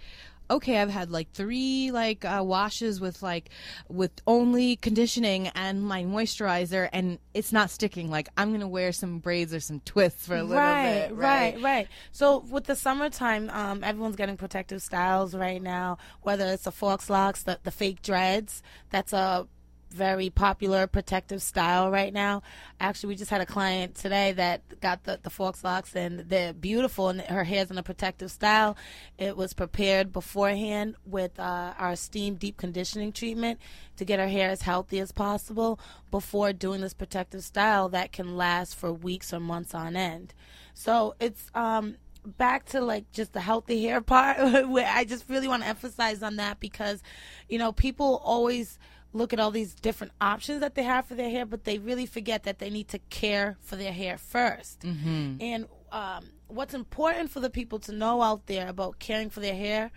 okay, 0.52 0.78
I've 0.78 0.90
had 0.90 1.10
like 1.10 1.32
three 1.32 1.92
like 1.92 2.26
uh, 2.26 2.44
washes 2.46 3.00
with 3.00 3.24
like 3.24 3.50
with 3.90 4.12
only 4.28 4.76
conditioning 4.76 5.48
and 5.50 5.82
my 5.82 6.04
moisturizer, 6.04 6.90
and 6.92 7.18
it's 7.34 7.52
not 7.52 7.70
sticking. 7.70 8.12
Like 8.12 8.30
I'm 8.38 8.52
gonna 8.52 8.68
wear 8.68 8.92
some 8.92 9.20
braids 9.20 9.54
or 9.54 9.60
some 9.60 9.80
twists 9.80 10.28
for 10.28 10.36
a 10.36 10.44
little 10.44 10.58
right, 10.58 11.08
bit, 11.08 11.16
right, 11.16 11.54
right. 11.56 11.64
right. 11.64 11.88
So 12.12 12.40
with 12.50 12.66
the 12.66 12.76
summertime, 12.76 13.50
um, 13.50 13.84
everyone's 13.84 14.16
getting 14.16 14.38
protective 14.38 14.82
styles 14.82 15.34
right 15.34 15.62
now. 15.62 15.98
Whether 16.22 16.46
it's 16.48 16.64
the 16.64 16.72
faux 16.72 17.10
locks, 17.10 17.44
the 17.44 17.60
the 17.64 17.72
fake 17.72 18.02
dreads, 18.02 18.62
that's 18.90 19.14
a 19.14 19.48
very 19.94 20.30
popular 20.30 20.88
protective 20.88 21.42
style 21.42 21.92
right 21.92 22.14
now. 22.14 22.42
Actually, 22.80 23.10
we 23.10 23.16
just 23.16 23.32
had 23.32 23.42
a 23.42 23.46
client 23.46 23.96
today 23.96 24.32
that 24.34 24.82
got 24.82 25.04
the, 25.04 25.20
the 25.22 25.30
faux 25.30 25.64
locks 25.64 25.96
and 25.96 26.22
they're 26.22 26.54
beautiful 26.54 27.10
and 27.10 27.22
her 27.22 27.44
hair's 27.44 27.72
in 27.72 27.78
a 27.78 27.84
protective 27.84 28.32
style. 28.32 28.78
It 29.18 29.38
was 29.38 29.54
prepared 29.54 30.14
beforehand 30.14 30.96
with 31.06 31.40
uh, 31.40 31.74
our 31.78 31.96
steam 31.96 32.36
deep 32.36 32.58
conditioning 32.58 33.12
treatment 33.12 33.60
to 33.98 34.06
get 34.06 34.20
her 34.20 34.28
hair 34.28 34.50
as 34.50 34.64
healthy 34.64 35.00
as 35.00 35.12
possible 35.12 35.80
before 36.10 36.54
doing 36.54 36.82
this 36.82 36.94
protective 36.94 37.44
style 37.44 37.90
that 37.90 38.12
can 38.12 38.36
last 38.36 38.76
for 38.76 38.92
weeks 38.92 39.34
or 39.34 39.40
months 39.40 39.74
on 39.74 39.96
end. 39.96 40.34
So 40.74 41.16
it's 41.20 41.50
um, 41.54 41.98
back 42.26 42.66
to 42.66 42.82
like 42.82 43.12
just 43.12 43.34
the 43.34 43.42
healthy 43.42 43.84
hair 43.84 44.02
part 44.02 44.68
where 44.68 44.88
I 44.88 45.04
just 45.04 45.30
really 45.30 45.48
want 45.48 45.64
to 45.64 45.70
emphasize 45.70 46.24
on 46.24 46.38
that 46.38 46.60
because, 46.60 47.02
you 47.50 47.58
know, 47.58 47.72
people 47.72 48.22
always 48.24 48.80
look 49.14 49.34
at 49.34 49.40
all 49.40 49.52
these 49.52 49.74
different 49.74 50.14
options 50.22 50.62
that 50.62 50.76
they 50.76 50.84
have 50.84 51.06
for 51.06 51.16
their 51.16 51.30
hair, 51.30 51.46
but 51.46 51.64
they 51.64 51.78
really 51.78 52.06
forget 52.06 52.44
that 52.44 52.60
they 52.60 52.70
need 52.70 52.88
to 52.90 53.00
care 53.10 53.58
for 53.62 53.76
their 53.76 53.94
hair 53.94 54.16
1st 54.16 54.78
Mm-hmm. 54.82 55.36
And 55.42 55.68
um, 55.92 56.26
what's 56.48 56.74
important 56.74 57.30
for 57.30 57.40
the 57.40 57.50
people 57.50 57.80
to 57.80 57.92
know 57.92 58.22
out 58.22 58.48
there 58.48 58.68
about 58.68 59.00
caring 59.00 59.30
for 59.30 59.40
their 59.40 59.56
hair 59.56 59.92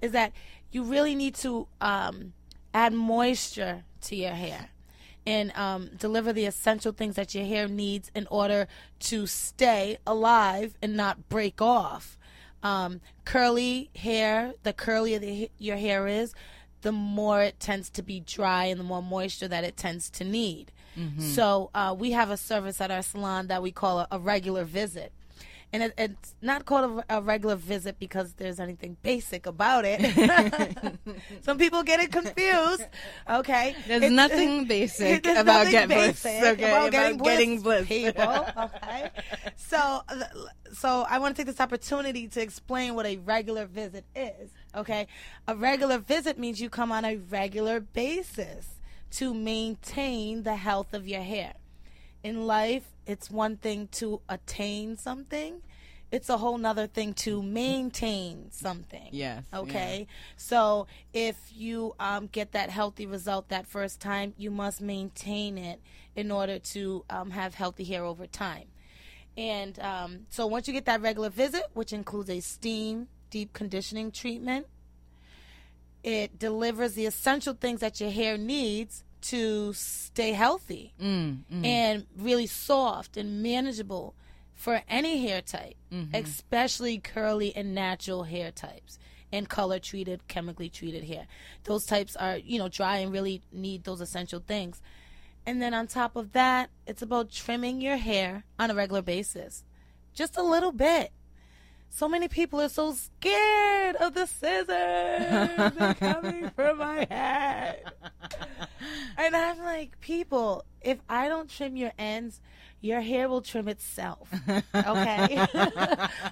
is 0.00 0.12
that 0.12 0.32
you 0.70 0.82
really 0.82 1.14
need 1.14 1.34
to 1.36 1.66
um, 1.80 2.32
add 2.74 2.92
moisture 2.92 3.84
to 4.02 4.16
your 4.16 4.32
hair 4.32 4.70
and 5.26 5.54
um, 5.56 5.90
deliver 5.98 6.32
the 6.32 6.46
essential 6.46 6.92
things 6.92 7.16
that 7.16 7.34
your 7.34 7.44
hair 7.44 7.68
needs 7.68 8.10
in 8.14 8.26
order 8.30 8.66
to 8.98 9.26
stay 9.26 9.98
alive 10.06 10.74
and 10.80 10.96
not 10.96 11.28
break 11.28 11.60
off. 11.60 12.18
Um, 12.62 13.00
curly 13.24 13.90
hair, 13.94 14.54
the 14.62 14.72
curlier 14.72 15.20
the, 15.20 15.50
your 15.58 15.76
hair 15.76 16.06
is, 16.06 16.34
the 16.82 16.92
more 16.92 17.42
it 17.42 17.58
tends 17.60 17.90
to 17.90 18.02
be 18.02 18.20
dry 18.20 18.64
and 18.66 18.78
the 18.80 18.84
more 18.84 19.02
moisture 19.02 19.48
that 19.48 19.64
it 19.64 19.76
tends 19.76 20.10
to 20.10 20.24
need. 20.24 20.72
So 21.20 21.70
uh, 21.74 21.94
we 21.96 22.10
have 22.12 22.30
a 22.30 22.36
service 22.36 22.80
at 22.80 22.90
our 22.90 23.02
salon 23.02 23.46
that 23.48 23.62
we 23.62 23.70
call 23.70 24.00
a, 24.00 24.08
a 24.10 24.18
regular 24.18 24.64
visit. 24.64 25.12
And 25.70 25.82
it, 25.82 25.92
it's 25.98 26.34
not 26.40 26.64
called 26.64 27.04
a, 27.10 27.18
a 27.18 27.20
regular 27.20 27.54
visit 27.56 27.98
because 27.98 28.32
there's 28.34 28.58
anything 28.58 28.96
basic 29.02 29.44
about 29.46 29.84
it. 29.86 30.00
Some 31.42 31.58
people 31.58 31.82
get 31.82 32.00
it 32.00 32.10
confused. 32.10 32.84
Okay, 33.28 33.76
There's 33.86 34.02
It's- 34.02 34.10
nothing 34.12 34.64
basic 34.66 35.22
there's 35.24 35.38
about 35.38 35.66
nothing 35.66 35.72
get 35.72 35.88
bliss, 35.88 36.24
okay, 36.24 36.38
about 36.38 36.88
about 36.88 36.90
getting 36.90 37.18
getting 37.18 37.60
bliss. 37.60 37.86
people. 37.86 38.46
Okay, 38.58 39.10
so 39.56 40.00
so 40.72 41.04
I 41.08 41.18
want 41.18 41.36
to 41.36 41.42
take 41.42 41.46
this 41.46 41.60
opportunity 41.60 42.28
to 42.28 42.40
explain 42.40 42.94
what 42.94 43.04
a 43.06 43.16
regular 43.18 43.66
visit 43.66 44.04
is. 44.16 44.50
Okay, 44.74 45.06
a 45.46 45.54
regular 45.54 45.98
visit 45.98 46.38
means 46.38 46.60
you 46.60 46.70
come 46.70 46.90
on 46.92 47.04
a 47.04 47.16
regular 47.16 47.80
basis 47.80 48.66
to 49.12 49.34
maintain 49.34 50.42
the 50.44 50.56
health 50.56 50.94
of 50.94 51.06
your 51.06 51.22
hair. 51.22 51.54
In 52.22 52.46
life, 52.46 52.84
it's 53.06 53.30
one 53.30 53.56
thing 53.56 53.88
to 53.92 54.20
attain 54.28 54.96
something. 54.96 55.62
It's 56.10 56.30
a 56.30 56.38
whole 56.38 56.56
nother 56.56 56.86
thing 56.86 57.12
to 57.14 57.42
maintain 57.42 58.50
something. 58.50 59.08
Yes, 59.12 59.44
Okay. 59.52 60.06
So 60.36 60.86
if 61.12 61.36
you 61.54 61.94
um, 62.00 62.28
get 62.28 62.52
that 62.52 62.70
healthy 62.70 63.06
result 63.06 63.50
that 63.50 63.66
first 63.66 64.00
time, 64.00 64.32
you 64.38 64.50
must 64.50 64.80
maintain 64.80 65.58
it 65.58 65.80
in 66.16 66.30
order 66.30 66.58
to 66.58 67.04
um, 67.10 67.30
have 67.30 67.54
healthy 67.54 67.84
hair 67.84 68.04
over 68.04 68.26
time. 68.26 68.68
And 69.36 69.78
um, 69.80 70.20
so 70.30 70.46
once 70.46 70.66
you 70.66 70.74
get 70.74 70.86
that 70.86 71.00
regular 71.02 71.30
visit, 71.30 71.64
which 71.74 71.92
includes 71.92 72.30
a 72.30 72.40
steam 72.40 73.08
deep 73.30 73.52
conditioning 73.52 74.10
treatment, 74.10 74.66
it 76.02 76.38
delivers 76.38 76.94
the 76.94 77.06
essential 77.06 77.54
things 77.54 77.80
that 77.80 78.00
your 78.00 78.10
hair 78.10 78.38
needs 78.38 79.04
to 79.22 79.72
stay 79.72 80.32
healthy 80.32 80.92
Mm, 81.00 81.38
mm. 81.52 81.64
and 81.66 82.06
really 82.16 82.46
soft 82.46 83.16
and 83.16 83.42
manageable 83.42 84.14
for 84.54 84.82
any 84.88 85.26
hair 85.26 85.40
type, 85.42 85.74
Mm-hmm. 85.92 86.14
especially 86.14 86.98
curly 86.98 87.54
and 87.56 87.74
natural 87.74 88.24
hair 88.24 88.50
types 88.50 88.98
and 89.32 89.48
color 89.48 89.78
treated, 89.78 90.26
chemically 90.28 90.68
treated 90.68 91.04
hair. 91.04 91.26
Those 91.64 91.84
types 91.86 92.16
are, 92.16 92.38
you 92.38 92.58
know, 92.58 92.68
dry 92.68 92.98
and 92.98 93.12
really 93.12 93.42
need 93.52 93.84
those 93.84 94.00
essential 94.00 94.40
things. 94.40 94.80
And 95.46 95.60
then 95.62 95.74
on 95.74 95.86
top 95.86 96.16
of 96.16 96.32
that, 96.32 96.70
it's 96.86 97.02
about 97.02 97.30
trimming 97.30 97.80
your 97.80 97.96
hair 97.96 98.44
on 98.58 98.70
a 98.70 98.74
regular 98.74 99.02
basis. 99.02 99.64
Just 100.14 100.36
a 100.36 100.42
little 100.42 100.72
bit. 100.72 101.12
So 101.90 102.08
many 102.08 102.28
people 102.28 102.60
are 102.60 102.68
so 102.68 102.92
scared 102.92 103.96
of 103.96 104.14
the 104.14 104.26
scissors 104.26 105.96
coming 105.98 106.50
from 106.56 106.78
my 106.78 107.06
head. 107.10 107.84
And 109.16 109.34
I'm 109.34 109.58
like, 109.58 110.00
people, 110.00 110.64
if 110.80 110.98
I 111.08 111.28
don't 111.28 111.50
trim 111.50 111.76
your 111.76 111.92
ends, 111.98 112.40
your 112.80 113.00
hair 113.00 113.28
will 113.28 113.42
trim 113.42 113.68
itself. 113.68 114.28
Okay? 114.74 115.46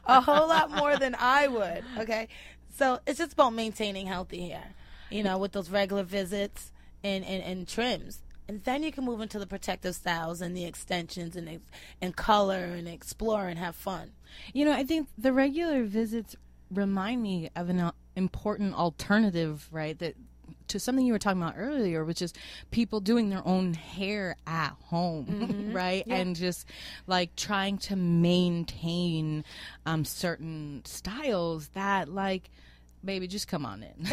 a 0.06 0.20
whole 0.20 0.48
lot 0.48 0.70
more 0.70 0.96
than 0.96 1.16
I 1.18 1.48
would. 1.48 1.84
Okay? 1.98 2.28
So 2.76 3.00
it's 3.06 3.18
just 3.18 3.32
about 3.32 3.54
maintaining 3.54 4.06
healthy 4.06 4.48
hair, 4.50 4.74
you 5.10 5.22
know, 5.22 5.38
with 5.38 5.52
those 5.52 5.70
regular 5.70 6.04
visits 6.04 6.72
and, 7.02 7.24
and, 7.24 7.42
and 7.42 7.66
trims. 7.66 8.22
And 8.48 8.62
then 8.64 8.82
you 8.82 8.92
can 8.92 9.04
move 9.04 9.20
into 9.20 9.38
the 9.38 9.46
protective 9.46 9.94
styles 9.94 10.40
and 10.40 10.56
the 10.56 10.64
extensions 10.64 11.34
and 11.34 11.60
and 12.00 12.14
color 12.14 12.64
and 12.64 12.86
explore 12.86 13.48
and 13.48 13.58
have 13.58 13.74
fun. 13.74 14.12
You 14.52 14.64
know, 14.64 14.72
I 14.72 14.84
think 14.84 15.08
the 15.16 15.32
regular 15.32 15.84
visits 15.84 16.36
remind 16.70 17.22
me 17.22 17.50
of 17.54 17.68
an 17.68 17.80
uh, 17.80 17.92
important 18.14 18.74
alternative, 18.74 19.68
right? 19.70 19.98
That 19.98 20.16
to 20.68 20.80
something 20.80 21.06
you 21.06 21.12
were 21.12 21.18
talking 21.18 21.40
about 21.40 21.54
earlier, 21.56 22.04
which 22.04 22.20
is 22.20 22.32
people 22.70 23.00
doing 23.00 23.30
their 23.30 23.46
own 23.46 23.74
hair 23.74 24.36
at 24.46 24.74
home, 24.86 25.70
right? 25.72 26.04
And 26.06 26.34
just 26.34 26.66
like 27.06 27.36
trying 27.36 27.78
to 27.78 27.96
maintain 27.96 29.44
um, 29.84 30.04
certain 30.04 30.82
styles 30.84 31.68
that, 31.68 32.08
like, 32.08 32.50
baby, 33.04 33.28
just 33.28 33.48
come 33.48 33.64
on 33.64 33.82
in. 33.84 33.94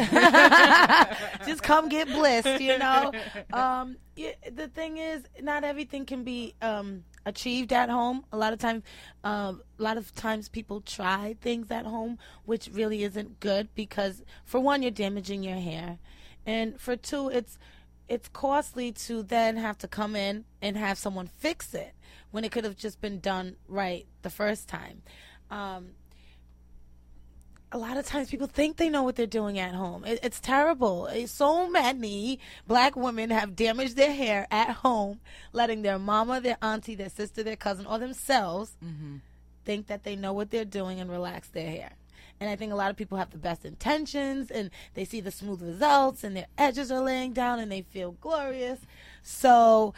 just 1.46 1.62
come 1.62 1.88
get 1.88 2.08
blessed, 2.08 2.60
you 2.60 2.78
know. 2.78 3.12
Um, 3.52 3.96
the 4.16 4.68
thing 4.68 4.98
is, 4.98 5.22
not 5.40 5.64
everything 5.64 6.06
can 6.06 6.24
be 6.24 6.54
um, 6.62 7.04
achieved 7.26 7.72
at 7.72 7.88
home. 7.90 8.24
A 8.32 8.36
lot 8.36 8.52
of 8.52 8.58
times, 8.58 8.82
um, 9.22 9.62
a 9.78 9.82
lot 9.82 9.96
of 9.96 10.14
times 10.14 10.48
people 10.48 10.80
try 10.80 11.36
things 11.40 11.70
at 11.70 11.86
home, 11.86 12.18
which 12.44 12.68
really 12.72 13.02
isn't 13.04 13.40
good 13.40 13.68
because, 13.74 14.22
for 14.44 14.60
one, 14.60 14.82
you're 14.82 14.90
damaging 14.90 15.42
your 15.42 15.58
hair, 15.58 15.98
and 16.46 16.80
for 16.80 16.96
two, 16.96 17.28
it's 17.28 17.58
it's 18.08 18.28
costly 18.28 18.92
to 18.92 19.22
then 19.22 19.56
have 19.56 19.78
to 19.78 19.88
come 19.88 20.14
in 20.14 20.44
and 20.60 20.76
have 20.76 20.98
someone 20.98 21.26
fix 21.26 21.72
it 21.72 21.94
when 22.30 22.44
it 22.44 22.52
could 22.52 22.64
have 22.64 22.76
just 22.76 23.00
been 23.00 23.18
done 23.18 23.56
right 23.66 24.06
the 24.22 24.30
first 24.30 24.68
time. 24.68 25.02
Um, 25.50 25.90
a 27.74 27.78
lot 27.78 27.96
of 27.96 28.06
times 28.06 28.30
people 28.30 28.46
think 28.46 28.76
they 28.76 28.88
know 28.88 29.02
what 29.02 29.16
they're 29.16 29.26
doing 29.26 29.58
at 29.58 29.74
home. 29.74 30.04
It, 30.04 30.20
it's 30.22 30.38
terrible. 30.40 31.08
Eh, 31.10 31.26
So 31.26 31.68
many 31.68 32.38
black 32.68 32.94
women 32.94 33.30
have 33.30 33.56
damaged 33.56 33.96
their 33.96 34.12
hair 34.12 34.46
at 34.50 34.70
home, 34.70 35.18
letting 35.52 35.82
their 35.82 35.98
mama, 35.98 36.40
their 36.40 36.56
auntie, 36.62 36.94
their 36.94 37.08
sister, 37.08 37.42
their 37.42 37.56
cousin, 37.56 37.84
or 37.84 37.98
themselves 37.98 38.76
think 39.64 39.88
that 39.88 40.04
they 40.04 40.14
know 40.14 40.32
what 40.32 40.50
they're 40.52 40.64
doing 40.64 41.00
and 41.00 41.10
relax 41.10 41.48
their 41.48 41.68
hair. 41.68 41.92
And 42.38 42.48
I 42.48 42.54
think 42.54 42.72
a 42.72 42.76
lot 42.76 42.90
of 42.90 42.96
people 42.96 43.18
have 43.18 43.30
the 43.30 43.38
best 43.38 43.64
intentions 43.64 44.50
and 44.52 44.70
they 44.94 45.04
see 45.04 45.20
the 45.20 45.30
smooth 45.32 45.60
results 45.62 46.22
and 46.22 46.36
their 46.36 46.46
edges 46.56 46.92
are 46.92 47.00
laying 47.00 47.32
down 47.32 47.58
and 47.58 47.72
they 47.72 47.82
feel 47.82 48.12
glorious. 48.20 48.78
So 49.22 49.94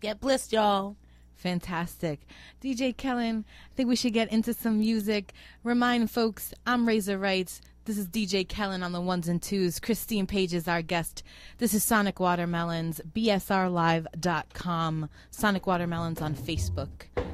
Get 0.01 0.21
blissed, 0.21 0.53
y'all. 0.53 0.97
Fantastic. 1.35 2.21
DJ 2.63 2.95
Kellen, 2.95 3.47
I 3.71 3.75
think 3.75 3.89
we 3.89 3.97
should 3.97 4.13
get 4.13 4.31
into 4.31 4.53
some 4.53 4.79
music. 4.79 5.33
Remind 5.65 6.11
folks, 6.11 6.53
I'm 6.67 6.87
Razor 6.87 7.17
Rights. 7.19 7.63
This 7.91 7.99
is 7.99 8.07
DJ 8.07 8.47
Kellen 8.47 8.85
on 8.85 8.93
the 8.93 9.01
ones 9.01 9.27
and 9.27 9.43
twos. 9.43 9.81
Christine 9.81 10.25
Paige 10.25 10.55
is 10.55 10.69
our 10.69 10.81
guest. 10.81 11.25
This 11.59 11.75
is 11.75 11.83
Sonic 11.83 12.21
Watermelons, 12.21 13.01
bsrlive.com. 13.17 15.09
Sonic 15.33 15.67
Watermelons 15.67 16.23
on 16.23 16.37
Facebook, 16.37 16.89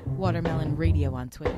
Watermelon 0.07 0.75
Radio 0.75 1.13
on 1.13 1.29
Twitter. 1.29 1.55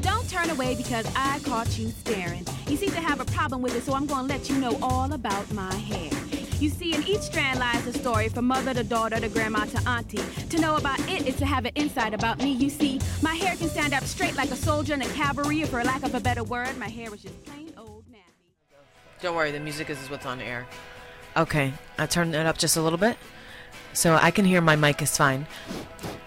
Don't 0.00 0.30
turn 0.30 0.48
away 0.48 0.76
because 0.76 1.06
I 1.14 1.40
caught 1.40 1.78
you 1.78 1.90
staring. 1.90 2.46
You 2.68 2.78
seem 2.78 2.92
to 2.92 3.02
have 3.02 3.20
a 3.20 3.26
problem 3.26 3.60
with 3.60 3.76
it, 3.76 3.82
so 3.82 3.92
I'm 3.92 4.06
going 4.06 4.28
to 4.28 4.32
let 4.32 4.48
you 4.48 4.56
know 4.56 4.78
all 4.80 5.12
about 5.12 5.52
my 5.52 5.74
hair. 5.74 6.33
You 6.60 6.70
see, 6.70 6.94
in 6.94 7.02
each 7.06 7.20
strand 7.20 7.58
lies 7.58 7.86
a 7.86 7.92
story 7.92 8.28
from 8.28 8.46
mother 8.46 8.72
to 8.74 8.84
daughter 8.84 9.20
to 9.20 9.28
grandma 9.28 9.64
to 9.66 9.88
auntie. 9.88 10.20
To 10.50 10.58
know 10.60 10.76
about 10.76 10.98
it 11.10 11.26
is 11.26 11.36
to 11.36 11.46
have 11.46 11.66
an 11.66 11.72
insight 11.74 12.14
about 12.14 12.38
me. 12.38 12.52
You 12.52 12.70
see, 12.70 13.00
my 13.22 13.34
hair 13.34 13.54
can 13.56 13.68
stand 13.68 13.92
up 13.92 14.04
straight 14.04 14.36
like 14.36 14.50
a 14.50 14.56
soldier 14.56 14.94
in 14.94 15.02
a 15.02 15.08
cavalry, 15.08 15.62
or 15.62 15.66
for 15.66 15.82
lack 15.84 16.02
of 16.04 16.14
a 16.14 16.20
better 16.20 16.42
word, 16.44 16.76
my 16.78 16.88
hair 16.88 17.10
was 17.10 17.22
just 17.22 17.44
plain 17.44 17.72
old 17.76 18.04
nappy. 18.10 18.80
Don't 19.20 19.34
worry, 19.36 19.50
the 19.50 19.60
music 19.60 19.90
is 19.90 19.98
what's 20.08 20.24
on 20.26 20.40
air. 20.40 20.66
Okay, 21.36 21.74
I 21.98 22.06
turned 22.06 22.34
it 22.34 22.46
up 22.46 22.56
just 22.56 22.76
a 22.76 22.80
little 22.82 22.98
bit, 22.98 23.16
so 23.92 24.14
I 24.14 24.30
can 24.30 24.44
hear 24.44 24.60
my 24.60 24.76
mic 24.76 25.02
is 25.02 25.16
fine. 25.16 25.46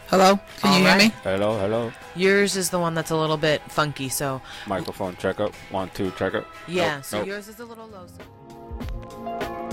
Hello, 0.07 0.39
can 0.60 0.81
you 0.81 0.88
All 0.88 0.98
hear 0.98 1.07
me? 1.10 1.13
Hello, 1.24 1.57
hello. 1.60 1.91
Yours 2.15 2.55
is 2.55 2.69
the 2.69 2.79
one 2.79 2.93
that's 2.93 3.12
a 3.12 3.15
little 3.17 3.38
bit 3.38 3.62
funky, 3.72 4.10
so 4.10 4.41
Microphone 4.67 5.15
check 5.15 5.39
up. 5.39 5.55
One, 5.72 5.89
two, 5.93 6.12
check 6.12 6.36
up. 6.36 6.46
yeah. 6.67 6.96
Nope, 6.96 7.05
so 7.05 7.17
nope. 7.19 7.27
yours 7.27 7.48
is 7.48 7.60
a 7.60 7.65
little 7.65 7.88
low. 7.88 8.05
So. 8.07 9.66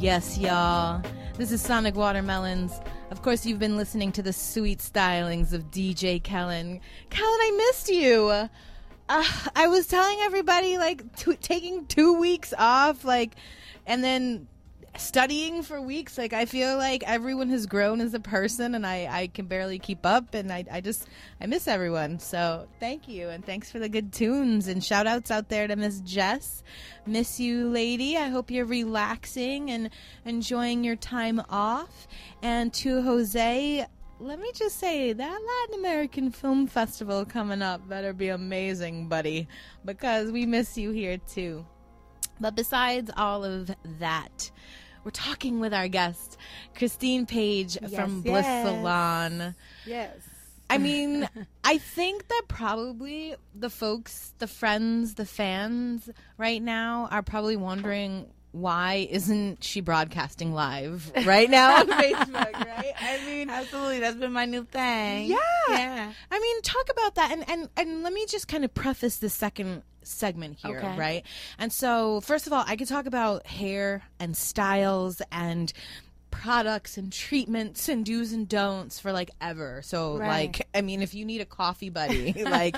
Yes, 0.00 0.38
y'all. 0.38 1.02
This 1.38 1.50
is 1.50 1.60
Sonic 1.60 1.96
Watermelons. 1.96 2.80
Of 3.10 3.20
course, 3.22 3.44
you've 3.44 3.58
been 3.58 3.76
listening 3.76 4.12
to 4.12 4.22
the 4.22 4.32
sweet 4.32 4.78
stylings 4.78 5.52
of 5.52 5.72
DJ 5.72 6.22
Kellen. 6.22 6.80
Kellen, 7.10 7.38
I 7.42 7.54
missed 7.56 7.88
you. 7.88 8.28
Uh, 8.28 8.46
I 9.08 9.66
was 9.66 9.88
telling 9.88 10.18
everybody, 10.20 10.78
like, 10.78 11.16
t- 11.16 11.34
taking 11.34 11.84
two 11.86 12.12
weeks 12.12 12.54
off, 12.56 13.04
like, 13.04 13.34
and 13.86 14.04
then 14.04 14.46
studying 14.98 15.62
for 15.62 15.80
weeks. 15.80 16.18
Like, 16.18 16.32
I 16.32 16.44
feel 16.44 16.76
like 16.76 17.02
everyone 17.06 17.48
has 17.50 17.66
grown 17.66 18.00
as 18.00 18.14
a 18.14 18.20
person, 18.20 18.74
and 18.74 18.86
I, 18.86 19.08
I 19.10 19.26
can 19.28 19.46
barely 19.46 19.78
keep 19.78 20.04
up, 20.04 20.34
and 20.34 20.52
I, 20.52 20.64
I 20.70 20.80
just, 20.80 21.06
I 21.40 21.46
miss 21.46 21.68
everyone. 21.68 22.18
So, 22.18 22.68
thank 22.80 23.08
you, 23.08 23.28
and 23.28 23.44
thanks 23.44 23.70
for 23.70 23.78
the 23.78 23.88
good 23.88 24.12
tunes, 24.12 24.68
and 24.68 24.82
shout 24.82 25.06
outs 25.06 25.30
out 25.30 25.48
there 25.48 25.66
to 25.66 25.76
Miss 25.76 26.00
Jess. 26.00 26.62
Miss 27.06 27.40
you, 27.40 27.68
lady. 27.68 28.16
I 28.16 28.28
hope 28.28 28.50
you're 28.50 28.66
relaxing 28.66 29.70
and 29.70 29.90
enjoying 30.24 30.84
your 30.84 30.96
time 30.96 31.40
off. 31.48 32.06
And 32.42 32.72
to 32.74 33.02
Jose, 33.02 33.86
let 34.20 34.40
me 34.40 34.50
just 34.52 34.78
say 34.78 35.12
that 35.12 35.40
Latin 35.68 35.78
American 35.78 36.30
Film 36.30 36.66
Festival 36.66 37.24
coming 37.24 37.62
up 37.62 37.88
better 37.88 38.12
be 38.12 38.28
amazing, 38.28 39.08
buddy, 39.08 39.46
because 39.84 40.32
we 40.32 40.44
miss 40.44 40.76
you 40.76 40.90
here 40.90 41.18
too. 41.18 41.64
But 42.40 42.54
besides 42.56 43.10
all 43.16 43.44
of 43.44 43.70
that, 43.98 44.50
we're 45.08 45.12
talking 45.12 45.58
with 45.58 45.72
our 45.72 45.88
guest, 45.88 46.36
Christine 46.74 47.24
Paige 47.24 47.78
from 47.94 48.20
Bliss 48.20 48.44
yes. 48.44 48.66
Salon. 48.66 49.54
Yes. 49.86 50.12
I 50.68 50.76
mean, 50.76 51.26
I 51.64 51.78
think 51.78 52.28
that 52.28 52.42
probably 52.46 53.34
the 53.54 53.70
folks, 53.70 54.34
the 54.36 54.46
friends, 54.46 55.14
the 55.14 55.24
fans 55.24 56.10
right 56.36 56.60
now 56.60 57.08
are 57.10 57.22
probably 57.22 57.56
wondering 57.56 58.26
why 58.52 59.06
isn't 59.10 59.62
she 59.62 59.80
broadcasting 59.80 60.52
live 60.54 61.10
right 61.26 61.50
now 61.50 61.76
on 61.80 61.86
Facebook, 61.88 62.52
right? 62.64 62.92
I 63.00 63.20
mean, 63.26 63.50
Absolutely. 63.50 64.00
That's 64.00 64.16
been 64.16 64.32
my 64.32 64.46
new 64.46 64.64
thing. 64.64 65.26
yeah. 65.26 65.36
Yeah. 65.68 66.12
I 66.30 66.38
mean, 66.38 66.62
talk 66.62 66.86
about 66.90 67.14
that 67.16 67.30
and 67.32 67.48
and 67.48 67.68
and 67.76 68.02
let 68.02 68.12
me 68.12 68.24
just 68.26 68.48
kind 68.48 68.64
of 68.64 68.72
preface 68.74 69.16
the 69.18 69.28
second 69.28 69.82
segment 70.02 70.56
here, 70.64 70.78
Okay. 70.78 70.96
right? 70.96 71.22
And 71.58 71.70
so, 71.72 72.20
first 72.22 72.46
of 72.46 72.52
all, 72.54 72.64
I 72.66 72.76
could 72.76 72.88
talk 72.88 73.04
about 73.06 73.46
hair 73.46 74.02
and 74.18 74.34
styles 74.36 75.20
and 75.30 75.70
products 76.42 76.96
and 76.96 77.12
treatments 77.12 77.88
and 77.88 78.04
do's 78.06 78.32
and 78.32 78.48
don'ts 78.48 79.00
for 79.00 79.12
like 79.12 79.30
ever. 79.40 79.80
So 79.82 80.16
Right. 80.18 80.28
like 80.28 80.68
I 80.74 80.80
mean 80.82 81.02
if 81.02 81.14
you 81.14 81.24
need 81.24 81.40
a 81.40 81.44
coffee 81.44 81.90
buddy 81.90 82.32
like 82.44 82.76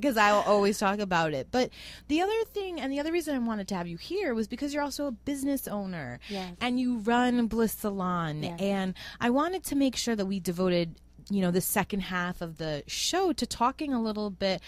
cuz 0.00 0.16
I'll 0.16 0.40
always 0.42 0.78
talk 0.78 0.98
about 1.00 1.32
it. 1.34 1.48
But 1.50 1.70
the 2.08 2.20
other 2.20 2.44
thing 2.52 2.80
and 2.80 2.92
the 2.92 3.00
other 3.00 3.12
reason 3.12 3.34
I 3.34 3.38
wanted 3.38 3.66
to 3.68 3.74
have 3.74 3.88
you 3.88 3.96
here 3.96 4.34
was 4.34 4.46
because 4.48 4.72
you're 4.72 4.82
also 4.82 5.06
a 5.06 5.12
business 5.12 5.66
owner 5.66 6.20
Yes. 6.28 6.54
and 6.60 6.78
you 6.78 6.98
run 6.98 7.46
Bliss 7.48 7.72
Salon 7.72 8.42
Yes. 8.44 8.60
and 8.60 8.94
I 9.20 9.30
wanted 9.30 9.64
to 9.64 9.74
make 9.76 9.96
sure 9.96 10.14
that 10.16 10.26
we 10.26 10.38
devoted 10.40 10.94
you 11.30 11.40
know 11.40 11.50
the 11.52 11.60
second 11.60 12.00
half 12.00 12.40
of 12.42 12.58
the 12.58 12.82
show 12.88 13.32
to 13.32 13.46
talking 13.46 13.94
a 13.94 14.02
little 14.02 14.30
bit 14.30 14.60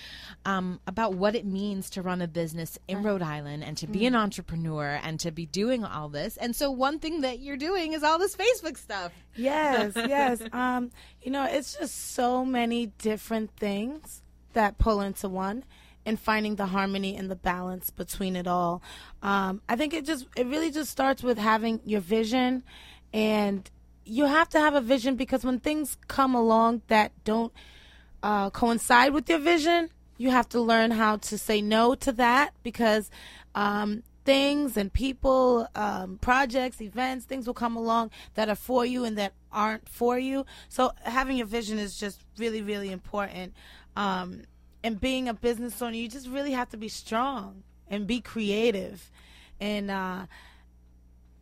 um, 0.45 0.79
about 0.87 1.15
what 1.15 1.35
it 1.35 1.45
means 1.45 1.91
to 1.91 2.03
run 2.03 2.23
a 2.23 2.29
business 2.29 2.79
in 2.87 3.03
Rhode 3.03 3.21
Island 3.23 3.65
and 3.65 3.77
to 3.79 3.87
be 3.89 4.01
Mm. 4.01 4.07
an 4.09 4.15
entrepreneur 4.15 5.01
and 5.03 5.19
to 5.21 5.31
be 5.33 5.45
doing 5.47 5.85
all 5.85 6.09
this. 6.09 6.37
And 6.37 6.55
so 6.55 6.71
one 6.71 6.99
thing 7.01 7.23
that 7.23 7.41
you're 7.41 7.57
doing 7.57 7.93
is 7.95 8.03
all 8.03 8.19
this 8.19 8.37
Facebook 8.37 8.79
stuff. 8.79 9.13
Yes, 9.37 9.93
yes. 9.97 10.41
Um, 10.53 10.91
you 11.21 11.31
know, 11.33 11.45
it's 11.45 11.77
just 11.77 12.13
so 12.13 12.45
many 12.45 12.87
different 12.99 13.51
things 13.57 14.23
that 14.53 14.79
pull 14.79 15.01
into 15.01 15.29
one 15.29 15.65
and 16.07 16.19
finding 16.19 16.57
the 16.57 16.67
harmony 16.67 17.17
and 17.17 17.31
the 17.31 17.37
balance 17.37 17.91
between 17.91 18.37
it 18.37 18.47
all. 18.47 18.83
Um, 19.23 19.63
I 19.69 19.77
think 19.77 19.95
it 19.95 20.05
just 20.05 20.27
it 20.37 20.47
really 20.47 20.71
just 20.71 20.91
starts 20.91 21.23
with 21.23 21.39
having 21.39 21.81
your 21.85 22.01
vision 22.01 22.63
and 23.13 23.71
you 24.05 24.27
have 24.27 24.49
to 24.51 24.61
have 24.61 24.75
a 24.75 24.81
vision 24.81 25.17
because 25.17 25.45
when 25.45 25.59
things 25.59 25.97
come 26.09 26.35
along 26.35 26.83
that 26.89 27.13
don't 27.25 27.53
uh, 28.23 28.51
coincide 28.51 29.13
with 29.13 29.29
your 29.29 29.39
vision, 29.39 29.91
you 30.17 30.31
have 30.31 30.49
to 30.51 30.61
learn 30.61 30.91
how 30.91 31.17
to 31.17 31.39
say 31.39 31.61
no 31.61 31.95
to 31.97 32.13
that 32.13 32.55
because 32.63 33.11
um, 33.55 34.03
things 34.25 34.77
and 34.77 34.93
people, 34.93 35.67
um, 35.75 36.19
projects, 36.21 36.81
events, 36.81 37.25
things 37.25 37.47
will 37.47 37.55
come 37.55 37.77
along 37.77 38.11
that 38.35 38.49
are 38.49 38.55
for 38.55 38.85
you 38.85 39.05
and 39.05 39.19
that 39.19 39.33
aren't 39.51 39.89
for 39.89 40.19
you. 40.19 40.47
So 40.69 40.93
having 41.03 41.41
a 41.41 41.45
vision 41.45 41.79
is 41.79 41.99
just 41.99 42.21
really, 42.39 42.63
really 42.63 42.91
important. 42.91 43.55
Um, 43.97 44.43
and 44.85 45.01
being 45.01 45.29
a 45.29 45.35
business 45.35 45.81
owner, 45.81 45.97
you 45.97 46.09
just 46.09 46.29
really 46.29 46.53
have 46.53 46.69
to 46.71 46.77
be 46.77 46.89
strong 46.89 47.63
and 47.89 48.07
be 48.07 48.21
creative 48.21 49.11
and 49.61 49.91
uh, 49.91 50.27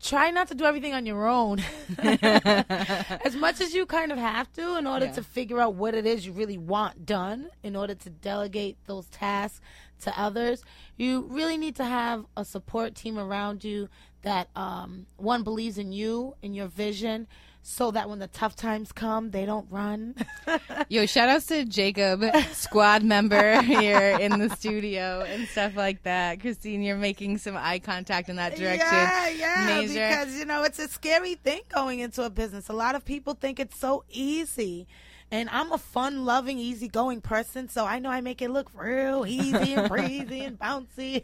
try 0.02 0.30
not 0.30 0.48
to 0.48 0.54
do 0.54 0.64
everything 0.64 0.94
on 0.94 1.04
your 1.06 1.26
own 1.26 1.62
as 1.98 3.36
much 3.36 3.60
as 3.60 3.74
you 3.74 3.84
kind 3.86 4.12
of 4.12 4.18
have 4.18 4.52
to 4.54 4.76
in 4.76 4.86
order 4.86 5.06
Yeah. 5.06 5.12
to 5.12 5.22
figure 5.22 5.60
out 5.60 5.74
what 5.74 5.94
it 5.94 6.06
is 6.06 6.26
you 6.26 6.32
really 6.32 6.58
want 6.58 7.04
done 7.06 7.50
in 7.62 7.76
order 7.76 7.94
to 7.94 8.10
delegate 8.10 8.76
those 8.86 9.06
tasks 9.08 9.60
to 10.00 10.18
others 10.18 10.62
you 10.96 11.26
really 11.30 11.56
need 11.58 11.76
to 11.76 11.84
have 11.84 12.24
a 12.36 12.44
support 12.44 12.94
team 12.94 13.18
around 13.18 13.62
you 13.64 13.88
that 14.22 14.48
um, 14.56 15.06
one 15.16 15.42
believes 15.42 15.78
in 15.78 15.92
you 15.92 16.34
and 16.42 16.54
your 16.56 16.66
vision 16.68 17.26
so 17.62 17.90
that 17.90 18.08
when 18.08 18.18
the 18.18 18.26
tough 18.28 18.56
times 18.56 18.92
come 18.92 19.30
they 19.30 19.44
don't 19.44 19.66
run 19.70 20.14
Yo, 20.88 21.06
shout 21.06 21.28
outs 21.28 21.46
to 21.46 21.64
Jacob, 21.64 22.24
squad 22.52 23.02
member 23.02 23.62
here 23.62 24.18
in 24.20 24.38
the 24.38 24.48
studio 24.50 25.24
and 25.26 25.46
stuff 25.48 25.76
like 25.76 26.02
that. 26.02 26.40
Christine, 26.40 26.82
you're 26.82 26.96
making 26.96 27.38
some 27.38 27.56
eye 27.56 27.78
contact 27.78 28.28
in 28.28 28.36
that 28.36 28.56
direction. 28.56 28.88
Yeah, 28.90 29.28
yeah. 29.28 29.64
Major. 29.66 30.08
Because 30.08 30.36
you 30.36 30.44
know 30.44 30.64
it's 30.64 30.78
a 30.78 30.88
scary 30.88 31.34
thing 31.36 31.60
going 31.72 32.00
into 32.00 32.24
a 32.24 32.30
business. 32.30 32.68
A 32.68 32.72
lot 32.72 32.94
of 32.94 33.04
people 33.04 33.34
think 33.34 33.60
it's 33.60 33.78
so 33.78 34.04
easy. 34.08 34.86
And 35.32 35.48
I'm 35.50 35.70
a 35.70 35.78
fun 35.78 36.24
loving, 36.24 36.58
easygoing 36.58 37.20
person, 37.20 37.68
so 37.68 37.86
I 37.86 38.00
know 38.00 38.10
I 38.10 38.20
make 38.20 38.42
it 38.42 38.50
look 38.50 38.68
real 38.74 39.24
easy 39.28 39.74
and 39.74 39.88
breezy 39.88 40.40
and 40.40 40.58
bouncy. 40.58 41.22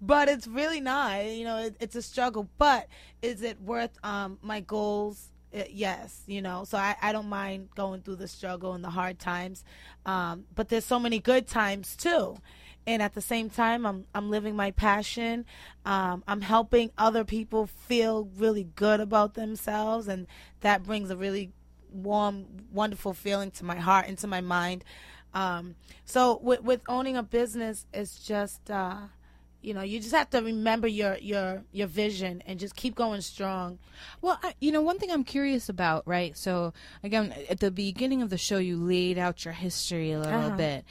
but 0.00 0.30
it's 0.30 0.46
really 0.46 0.80
not. 0.80 1.26
You 1.26 1.44
know, 1.44 1.58
it, 1.58 1.76
it's 1.78 1.94
a 1.94 2.00
struggle. 2.00 2.48
But 2.56 2.88
is 3.20 3.42
it 3.42 3.60
worth 3.60 3.98
um, 4.02 4.38
my 4.40 4.60
goals? 4.60 5.31
Uh, 5.54 5.64
yes, 5.70 6.22
you 6.26 6.40
know, 6.40 6.64
so 6.64 6.78
I, 6.78 6.96
I 7.02 7.12
don't 7.12 7.28
mind 7.28 7.68
going 7.74 8.00
through 8.00 8.16
the 8.16 8.28
struggle 8.28 8.72
and 8.72 8.82
the 8.82 8.90
hard 8.90 9.18
times. 9.18 9.64
Um, 10.06 10.44
but 10.54 10.68
there's 10.68 10.84
so 10.84 10.98
many 10.98 11.18
good 11.18 11.46
times 11.46 11.96
too 11.96 12.38
and 12.86 13.02
at 13.02 13.14
the 13.14 13.20
same 13.20 13.48
time 13.48 13.86
i'm 13.86 14.04
i'm 14.14 14.30
living 14.30 14.56
my 14.56 14.70
passion 14.70 15.44
um, 15.84 16.22
i'm 16.26 16.40
helping 16.40 16.90
other 16.98 17.24
people 17.24 17.66
feel 17.66 18.28
really 18.36 18.64
good 18.74 19.00
about 19.00 19.34
themselves 19.34 20.08
and 20.08 20.26
that 20.60 20.82
brings 20.82 21.10
a 21.10 21.16
really 21.16 21.52
warm 21.92 22.46
wonderful 22.72 23.12
feeling 23.12 23.50
to 23.50 23.64
my 23.64 23.76
heart 23.76 24.06
and 24.08 24.18
to 24.18 24.26
my 24.26 24.40
mind 24.40 24.84
um, 25.34 25.76
so 26.04 26.38
with, 26.42 26.62
with 26.62 26.80
owning 26.88 27.16
a 27.16 27.22
business 27.22 27.86
it's 27.92 28.18
just 28.24 28.70
uh, 28.70 28.96
You 29.62 29.74
know, 29.74 29.82
you 29.82 30.00
just 30.00 30.12
have 30.14 30.28
to 30.30 30.42
remember 30.42 30.88
your 30.88 31.16
your 31.18 31.62
your 31.72 31.86
vision 31.86 32.42
and 32.46 32.58
just 32.58 32.74
keep 32.74 32.94
going 32.96 33.20
strong. 33.20 33.78
Well, 34.20 34.38
I, 34.42 34.54
you 34.60 34.72
know, 34.72 34.82
one 34.82 34.98
thing 34.98 35.10
I'm 35.12 35.24
curious 35.24 35.68
about, 35.68 36.06
right? 36.06 36.36
So, 36.36 36.72
again, 37.04 37.32
at 37.48 37.60
the 37.60 37.70
beginning 37.70 38.22
of 38.22 38.30
the 38.30 38.38
show, 38.38 38.58
you 38.58 38.76
laid 38.76 39.18
out 39.18 39.44
your 39.44 39.54
history 39.54 40.10
a 40.12 40.18
little 40.18 40.38
Uh-huh. 40.40 40.56
bit. 40.56 40.84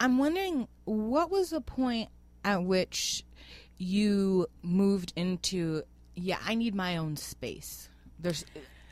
I'm 0.00 0.18
wondering 0.18 0.68
what 0.84 1.30
was 1.30 1.50
the 1.50 1.60
point 1.60 2.10
at 2.44 2.62
which 2.64 3.24
you 3.78 4.46
moved 4.62 5.12
into, 5.16 5.82
yeah, 6.14 6.38
I 6.44 6.54
need 6.54 6.74
my 6.74 6.96
own 6.96 7.16
space. 7.16 7.88
There's, 8.18 8.44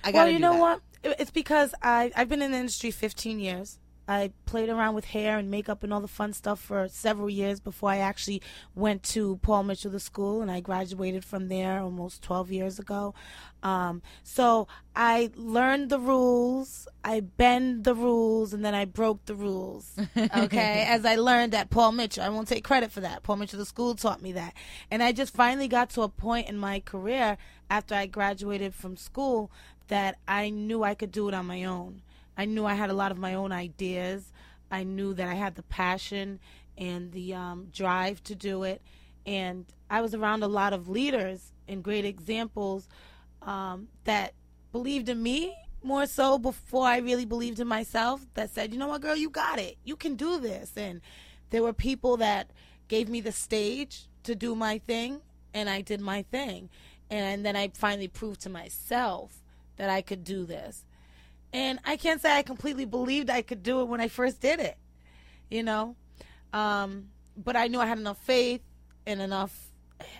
I 0.05 0.13
got 0.13 0.19
well, 0.19 0.29
you 0.31 0.39
know 0.39 0.55
what? 0.55 0.81
It's 1.03 1.31
because 1.31 1.75
I 1.83 2.13
I've 2.17 2.29
been 2.29 2.43
in 2.43 2.53
the 2.53 2.59
industry 2.59 2.91
15 2.91 3.39
years. 3.41 3.79
I 4.07 4.33
played 4.47 4.69
around 4.69 4.95
with 4.95 5.07
hair 5.07 5.39
and 5.39 5.51
makeup 5.51 5.83
and 5.83 5.93
all 5.93 6.01
the 6.01 6.09
fun 6.09 6.33
stuff 6.33 6.61
for 6.61 6.89
several 6.89 7.31
years 7.31 7.61
before 7.61 7.91
I 7.91 7.99
actually 7.99 8.43
went 8.75 9.03
to 9.05 9.37
Paul 9.43 9.65
Mitchell 9.65 9.91
the 9.91 10.01
school 10.01 10.43
and 10.43 10.51
I 10.51 10.61
graduated 10.61 11.25
from 11.25 11.49
there 11.49 11.81
almost 11.81 12.23
12 12.23 12.51
years 12.53 12.79
ago. 12.79 13.15
Um, 13.63 14.03
so 14.23 14.69
I 14.95 15.31
learned 15.35 15.89
the 15.89 15.99
rules, 15.99 16.87
I 17.03 17.21
bend 17.21 17.85
the 17.85 17.95
rules, 17.95 18.53
and 18.53 18.63
then 18.63 18.75
I 18.75 18.85
broke 18.85 19.25
the 19.25 19.35
rules. 19.35 19.99
Okay, 20.37 20.85
as 20.87 21.05
I 21.05 21.17
learned 21.17 21.55
at 21.55 21.71
Paul 21.71 21.93
Mitchell, 21.93 22.23
I 22.23 22.29
won't 22.29 22.49
take 22.49 22.65
credit 22.65 22.93
for 22.93 23.01
that. 23.01 23.23
Paul 23.23 23.37
Mitchell 23.37 23.59
the 23.59 23.65
school 23.65 23.95
taught 23.95 24.21
me 24.21 24.33
that, 24.33 24.55
and 24.91 25.03
I 25.03 25.13
just 25.13 25.35
finally 25.35 25.69
got 25.69 25.91
to 25.91 26.03
a 26.03 26.09
point 26.09 26.49
in 26.49 26.59
my 26.59 26.81
career 26.81 27.39
after 27.71 27.95
I 27.95 28.07
graduated 28.07 28.75
from 28.75 28.97
school 28.97 29.51
that 29.89 30.19
I 30.29 30.51
knew 30.51 30.83
I 30.83 30.95
could 30.95 31.13
do 31.13 31.29
it 31.29 31.35
on 31.35 31.47
my 31.47 31.65
own. 31.65 32.03
I 32.37 32.45
knew 32.45 32.65
I 32.65 32.75
had 32.75 32.91
a 32.91 32.95
lot 32.95 33.13
of 33.13 33.19
my 33.19 33.35
own 33.35 33.53
ideas. 33.53 34.33
I 34.71 34.85
knew 34.85 35.15
that 35.15 35.29
I 35.29 35.35
had 35.35 35.55
the 35.55 35.63
passion 35.63 36.41
and 36.77 37.13
the 37.13 37.35
um, 37.35 37.69
drive 37.73 38.23
to 38.25 38.35
do 38.35 38.65
it. 38.65 38.83
And 39.27 39.67
I 39.89 40.01
was 40.01 40.15
around 40.15 40.43
a 40.43 40.49
lot 40.49 40.73
of 40.73 40.89
leaders 40.89 41.53
and 41.69 41.83
great 41.83 42.05
examples 42.05 42.89
um, 43.43 43.89
that 44.05 44.35
believed 44.73 45.09
in 45.09 45.23
me 45.23 45.57
more 45.83 46.07
so 46.07 46.39
before 46.39 46.87
I 46.87 46.99
really 46.99 47.25
believed 47.25 47.61
in 47.61 47.69
myself. 47.69 48.27
That 48.35 48.51
said, 48.51 48.73
you 48.73 48.79
know 48.79 48.89
what, 48.89 49.03
girl, 49.03 49.17
you 49.17 49.31
got 49.31 49.59
it. 49.59 49.77
You 49.85 49.97
can 49.97 50.17
do 50.17 50.41
this. 50.41 50.73
And 50.77 51.01
there 51.51 51.63
were 51.63 51.73
people 51.73 52.17
that 52.19 52.51
gave 52.89 53.09
me 53.09 53.21
the 53.21 53.33
stage 53.33 54.09
to 54.25 54.35
do 54.35 54.55
my 54.55 54.79
thing, 54.79 55.21
and 55.53 55.69
I 55.69 55.83
did 55.83 56.01
my 56.01 56.23
thing. 56.23 56.71
And 57.11 57.45
then 57.45 57.55
I 57.55 57.71
finally 57.75 58.09
proved 58.09 58.41
to 58.43 58.51
myself 58.51 59.43
that 59.77 59.91
I 59.91 60.03
could 60.03 60.25
do 60.25 60.45
this. 60.45 60.85
And 61.55 61.79
I 61.85 61.97
can't 61.97 62.21
say 62.21 62.37
I 62.37 62.43
completely 62.43 62.85
believed 62.85 63.31
I 63.31 63.41
could 63.41 63.63
do 63.63 63.81
it 63.81 63.85
when 63.85 64.01
I 64.01 64.09
first 64.09 64.41
did 64.41 64.59
it, 64.61 64.77
you 65.51 65.63
know. 65.63 65.95
Um, 66.53 67.09
but 67.37 67.57
I 67.57 67.69
knew 67.69 67.81
I 67.81 67.87
had 67.87 67.99
enough 67.99 68.19
faith 68.19 68.61
and 69.07 69.21
enough 69.23 69.71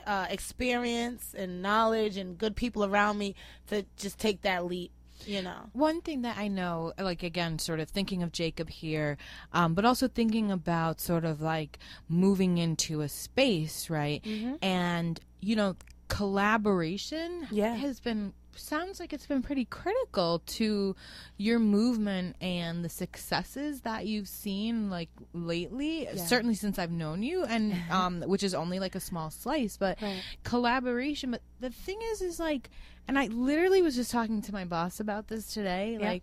uh, 0.07 0.27
experience 0.31 1.35
and 1.37 1.61
knowledge 1.61 2.17
and 2.17 2.39
good 2.39 2.55
people 2.55 2.85
around 2.85 3.19
me 3.19 3.35
to 3.67 3.85
just 3.97 4.19
take 4.19 4.43
that 4.43 4.65
leap, 4.65 4.93
you 5.27 5.43
know. 5.43 5.71
One 5.73 6.01
thing 6.03 6.23
that 6.23 6.37
I 6.39 6.47
know, 6.47 6.93
like 6.99 7.25
again, 7.25 7.59
sort 7.59 7.81
of 7.81 7.89
thinking 7.89 8.23
of 8.23 8.31
Jacob 8.31 8.71
here, 8.71 9.17
um, 9.53 9.75
but 9.75 9.85
also 9.85 10.07
thinking 10.07 10.53
about 10.53 11.01
sort 11.01 11.25
of 11.25 11.41
like 11.41 11.81
moving 12.09 12.59
into 12.59 13.01
a 13.01 13.09
space, 13.09 13.91
right? 13.91 14.23
Mm-hmm. 14.23 14.55
And 14.63 15.19
you 15.41 15.57
know, 15.57 15.75
collaboration 16.09 17.49
Yeah. 17.51 17.75
has 17.75 17.99
been 18.01 18.33
sounds 18.59 19.01
like 19.01 19.13
it's 19.13 19.27
been 19.27 19.43
pretty 19.43 19.65
critical 19.65 20.43
to 20.47 20.95
your 21.37 21.59
movement 21.59 22.37
and 22.41 22.85
the 22.85 22.89
successes 22.89 23.81
that 23.83 24.07
you've 24.07 24.29
seen 24.29 24.91
like 24.91 25.09
lately 25.33 26.09
certainly 26.17 26.55
since 26.55 26.79
i've 26.79 26.91
known 26.91 27.23
you 27.23 27.45
and 27.45 27.75
um 27.91 28.23
which 28.23 28.43
is 28.43 28.55
only 28.55 28.79
like 28.79 28.95
a 28.95 29.01
small 29.01 29.31
slice 29.31 29.77
but 29.77 30.01
Right. 30.01 30.23
collaboration 30.45 31.31
but 31.33 31.41
the 31.61 31.71
thing 31.71 31.99
is 32.13 32.23
is 32.23 32.39
like 32.41 32.71
and 33.09 33.19
i 33.19 33.27
literally 33.27 33.83
was 33.83 33.95
just 33.97 34.11
talking 34.11 34.41
to 34.43 34.53
my 34.53 34.65
boss 34.65 35.01
about 35.01 35.29
this 35.29 35.53
today 35.53 35.97
Yeah. 36.01 36.09
like 36.09 36.23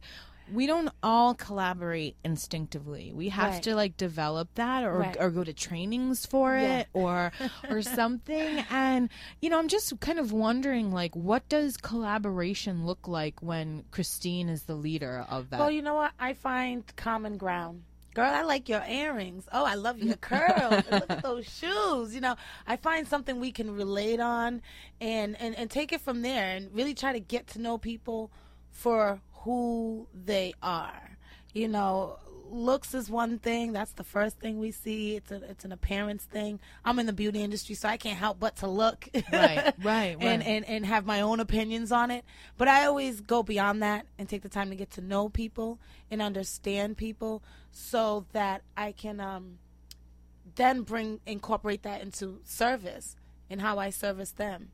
we 0.54 0.68
don't 0.68 0.90
all 1.02 1.34
collaborate 1.34 2.16
instinctively 2.26 3.12
we 3.14 3.30
have 3.30 3.52
Right. 3.54 3.64
to 3.64 3.76
like 3.76 3.98
develop 3.98 4.50
that 4.56 4.84
or 4.84 4.98
Right. 5.00 5.18
or 5.20 5.30
go 5.30 5.44
to 5.44 5.54
trainings 5.54 6.26
for 6.26 6.56
Yeah. 6.58 6.80
it 6.80 6.88
or 6.94 7.32
or 7.70 7.82
something 8.00 8.60
and 8.70 9.10
you 9.42 9.50
know 9.50 9.58
i'm 9.60 9.68
just 9.68 10.00
kind 10.00 10.20
of 10.20 10.32
wondering 10.34 10.92
like 10.92 11.16
what 11.16 11.48
does 11.50 11.78
collaboration 11.78 12.86
look 12.86 13.08
like 13.08 13.42
when 13.42 13.86
christine 13.92 14.50
is 14.50 14.64
the 14.64 14.76
leader 14.76 15.26
of 15.30 15.50
that 15.52 15.60
Well, 15.60 15.72
you 15.72 15.82
know 15.82 15.96
what? 15.96 16.12
I 16.20 16.34
find 16.34 16.84
common 16.96 17.38
ground. 17.38 17.84
Girl, 18.14 18.30
I 18.30 18.42
like 18.42 18.68
your 18.68 18.84
earrings. 18.84 19.48
Oh, 19.54 19.64
I 19.64 19.76
love 19.76 19.98
your 20.00 20.18
curls. 20.18 20.84
Look 20.92 21.10
at 21.10 21.24
those 21.24 21.46
shoes. 21.60 22.14
You 22.14 22.20
know, 22.20 22.36
I 22.68 22.76
find 22.76 23.08
something 23.08 23.40
we 23.40 23.54
can 23.54 23.74
relate 23.74 24.20
on 24.20 24.62
and, 25.00 25.40
and, 25.40 25.56
and 25.58 25.72
take 25.72 25.94
it 25.94 26.02
from 26.02 26.22
there 26.22 26.50
and 26.58 26.70
really 26.76 26.94
try 26.94 27.14
to 27.14 27.22
get 27.22 27.48
to 27.54 27.62
know 27.62 27.78
people 27.78 28.30
for 28.70 29.22
who 29.44 30.08
they 30.14 30.54
are. 30.62 31.18
You 31.54 31.68
know, 31.68 32.18
looks 32.50 32.94
is 32.94 33.10
one 33.10 33.40
thing. 33.40 33.74
That's 33.74 33.94
the 33.94 34.04
first 34.04 34.40
thing 34.40 34.60
we 34.60 34.72
see. 34.72 35.16
It's 35.16 35.32
a 35.32 35.44
it's 35.50 35.66
an 35.66 35.72
appearance 35.72 36.24
thing. 36.24 36.60
I'm 36.86 37.00
in 37.00 37.06
the 37.06 37.14
beauty 37.14 37.42
industry, 37.42 37.76
so 37.76 37.90
I 37.90 37.98
can't 37.98 38.18
help 38.18 38.40
but 38.40 38.58
to 38.58 38.68
look. 38.68 39.08
Right, 39.32 39.74
right, 39.84 40.18
and, 40.20 40.24
right. 40.24 40.48
and 40.48 40.66
and 40.66 40.86
have 40.86 41.06
my 41.06 41.22
own 41.22 41.40
opinions 41.40 41.92
on 41.92 42.12
it. 42.12 42.26
But 42.58 42.68
I 42.68 42.86
always 42.86 43.22
go 43.22 43.44
beyond 43.44 43.82
that 43.84 44.06
and 44.18 44.30
take 44.30 44.44
the 44.44 44.50
time 44.50 44.70
to 44.70 44.76
get 44.76 44.92
to 44.92 45.02
know 45.02 45.30
people 45.30 45.80
and 46.10 46.22
understand 46.22 46.98
people 46.98 47.44
so 47.72 48.26
that 48.34 48.62
I 48.78 48.92
can 48.92 49.20
um 49.20 49.58
then 50.56 50.82
bring 50.82 51.20
incorporate 51.26 51.84
that 51.84 52.02
into 52.02 52.40
service 52.44 53.16
and 53.50 53.62
how 53.62 53.80
I 53.80 53.90
service 53.90 54.32
them 54.32 54.70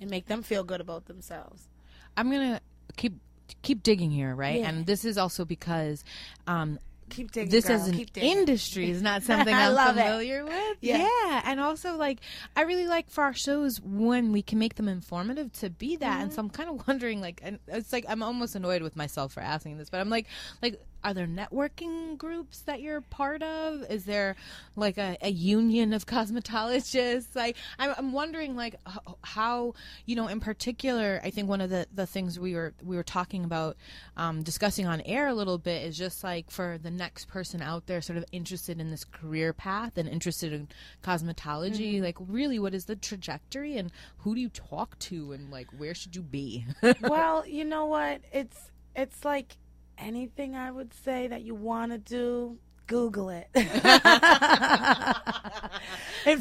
and 0.00 0.10
make 0.10 0.26
them 0.26 0.42
feel 0.42 0.64
good 0.64 0.80
about 0.80 1.06
themselves. 1.06 1.68
i'm 2.16 2.30
gonna 2.30 2.60
keep 2.96 3.14
keep 3.62 3.82
digging 3.82 4.10
here 4.10 4.34
right 4.34 4.60
Yeah. 4.60 4.68
and 4.70 4.86
this 4.86 5.04
is 5.04 5.18
also 5.18 5.44
because 5.44 6.04
um 6.46 6.78
Keep 7.10 7.32
digging. 7.32 7.50
this 7.50 7.66
girl. 7.66 7.76
as 7.76 7.86
an 7.86 7.94
Keep 7.96 8.14
digging. 8.14 8.38
industry 8.38 8.90
is 8.90 9.02
not 9.02 9.22
something 9.28 9.54
I 9.54 9.66
I'm 9.66 9.74
love 9.74 9.98
it. 9.98 10.02
familiar 10.02 10.42
with. 10.44 10.76
Yeah. 10.80 11.06
Yeah. 11.26 11.42
And 11.44 11.60
also 11.60 11.96
like 11.98 12.20
I 12.56 12.62
really 12.62 12.86
like 12.86 13.10
for 13.10 13.22
our 13.24 13.34
shows 13.34 13.78
when 13.82 14.32
we 14.32 14.40
can 14.40 14.58
make 14.58 14.76
them 14.76 14.88
informative 14.88 15.52
to 15.60 15.68
be 15.68 15.96
that. 15.96 16.22
And 16.22 16.32
so 16.32 16.38
Mm-hmm. 16.38 16.46
I'm 16.46 16.50
kind 16.50 16.70
of 16.80 16.86
wondering 16.88 17.20
like 17.20 17.40
and 17.44 17.58
it's 17.68 17.92
like 17.92 18.06
I'm 18.08 18.22
almost 18.22 18.54
annoyed 18.56 18.80
with 18.80 18.96
myself 18.96 19.34
for 19.34 19.40
asking 19.40 19.76
this, 19.76 19.90
but 19.90 20.00
I'm 20.00 20.08
like 20.08 20.26
like 20.62 20.80
are 21.04 21.14
there 21.14 21.26
networking 21.26 22.16
groups 22.18 22.60
that 22.60 22.80
you're 22.80 23.00
part 23.00 23.42
of? 23.42 23.84
Is 23.90 24.04
there 24.04 24.36
like 24.76 24.98
a, 24.98 25.16
a 25.22 25.30
union 25.30 25.92
of 25.92 26.06
cosmetologists? 26.06 27.36
Like 27.36 27.56
I'm, 27.78 27.94
I'm 27.96 28.12
wondering 28.12 28.56
like 28.56 28.76
how 29.22 29.74
you 30.06 30.16
know 30.16 30.28
in 30.28 30.40
particular 30.40 31.20
I 31.22 31.30
think 31.30 31.48
one 31.48 31.60
of 31.60 31.70
the, 31.70 31.86
the 31.94 32.06
things 32.06 32.38
we 32.38 32.54
were 32.54 32.74
we 32.82 32.96
were 32.96 33.02
talking 33.02 33.44
about 33.44 33.76
um, 34.16 34.42
discussing 34.42 34.86
on 34.86 35.00
air 35.02 35.28
a 35.28 35.34
little 35.34 35.58
bit 35.58 35.84
is 35.84 35.96
just 35.96 36.24
like 36.24 36.50
for 36.50 36.78
the 36.82 36.90
next 36.90 37.28
person 37.28 37.62
out 37.62 37.86
there 37.86 38.00
sort 38.00 38.16
of 38.16 38.24
interested 38.32 38.80
in 38.80 38.90
this 38.90 39.04
career 39.04 39.52
path 39.52 39.96
and 39.96 40.08
interested 40.08 40.52
in 40.52 40.68
cosmetology 41.02 42.00
like 42.00 42.16
really 42.20 42.58
what 42.58 42.74
is 42.74 42.86
the 42.86 42.96
trajectory 42.96 43.76
and 43.76 43.92
who 44.18 44.34
do 44.34 44.40
you 44.40 44.48
talk 44.48 44.98
to 44.98 45.32
and 45.32 45.50
like 45.50 45.68
where 45.76 45.94
should 45.94 46.16
you 46.16 46.22
be 46.22 46.64
well, 47.02 47.46
you 47.46 47.64
know 47.64 47.86
what? 47.86 48.20
It's 48.32 48.70
it's 48.94 49.24
like 49.24 49.56
anything 49.98 50.54
I 50.54 50.70
would 50.70 50.94
say 50.94 51.26
that 51.28 51.42
you 51.42 51.54
want 51.54 51.92
to 51.92 51.98
do. 51.98 52.58
Google 52.86 53.30
it 53.30 53.48
and 53.54 53.64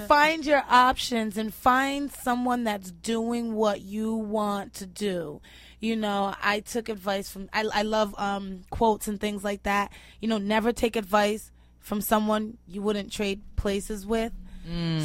find 0.01 0.45
your 0.45 0.61
options 0.69 1.37
and 1.37 1.53
find 1.53 2.11
someone 2.11 2.65
that's 2.65 2.91
doing 2.91 3.55
what 3.55 3.79
you 3.79 4.13
want 4.13 4.73
to 4.73 4.85
do. 4.85 5.39
You 5.79 5.95
know, 5.95 6.35
I 6.43 6.59
took 6.59 6.89
advice 6.89 7.29
from 7.29 7.47
I, 7.53 7.63
I 7.73 7.83
love 7.83 8.13
um, 8.17 8.63
quotes 8.71 9.07
and 9.07 9.21
things 9.21 9.45
like 9.45 9.63
that. 9.63 9.93
You 10.19 10.27
know, 10.27 10.37
never 10.37 10.73
take 10.73 10.97
advice 10.97 11.49
from 11.79 12.01
someone 12.01 12.57
you 12.67 12.81
wouldn't 12.81 13.09
trade 13.11 13.41
places 13.55 14.05
with. 14.05 14.33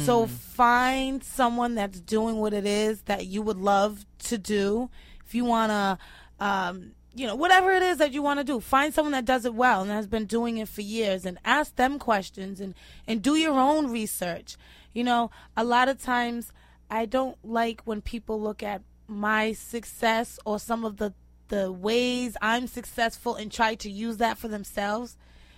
So 0.05 0.25
find 0.27 1.21
someone 1.21 1.75
that's 1.75 1.99
doing 1.99 2.37
what 2.37 2.53
it 2.53 2.65
is 2.65 3.01
that 3.03 3.25
you 3.25 3.41
would 3.41 3.57
love 3.57 4.05
to 4.25 4.37
do. 4.37 4.89
If 5.25 5.35
you 5.35 5.43
want 5.43 5.71
to, 5.71 5.97
um, 6.39 6.93
you 7.13 7.25
know, 7.27 7.35
whatever 7.35 7.71
it 7.71 7.81
is 7.81 7.97
that 7.97 8.11
you 8.11 8.21
want 8.21 8.39
to 8.39 8.43
do, 8.43 8.59
find 8.59 8.93
someone 8.93 9.11
that 9.13 9.25
does 9.25 9.45
it 9.45 9.53
well 9.53 9.81
and 9.81 9.91
has 9.91 10.07
been 10.07 10.25
doing 10.25 10.57
it 10.57 10.69
for 10.69 10.81
years 10.81 11.25
and 11.25 11.37
ask 11.43 11.75
them 11.75 11.99
questions 11.99 12.59
and, 12.61 12.75
and 13.07 13.21
do 13.21 13.35
your 13.35 13.59
own 13.59 13.89
research. 13.89 14.57
You 14.93 15.03
know, 15.03 15.31
a 15.57 15.63
lot 15.63 15.89
of 15.89 16.01
times 16.01 16.51
I 16.89 17.05
don't 17.05 17.37
like 17.43 17.81
when 17.85 18.01
people 18.01 18.39
look 18.39 18.61
at 18.61 18.81
my 19.07 19.53
success 19.53 20.39
or 20.45 20.59
some 20.59 20.85
of 20.85 20.97
the, 20.97 21.13
the 21.47 21.71
ways 21.71 22.37
I'm 22.41 22.67
successful 22.67 23.35
and 23.35 23.51
try 23.51 23.75
to 23.75 23.89
use 23.89 24.17
that 24.17 24.37
for 24.37 24.47
themselves 24.47 25.17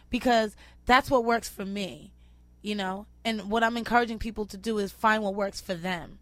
because 0.09 0.55
that's 0.85 1.11
what 1.11 1.25
works 1.25 1.49
for 1.49 1.65
me 1.65 2.13
you 2.61 2.75
know 2.75 3.05
and 3.25 3.49
what 3.49 3.63
i'm 3.63 3.77
encouraging 3.77 4.19
people 4.19 4.45
to 4.45 4.57
do 4.57 4.77
is 4.77 4.91
find 4.91 5.23
what 5.23 5.35
works 5.35 5.59
for 5.59 5.73
them 5.73 6.19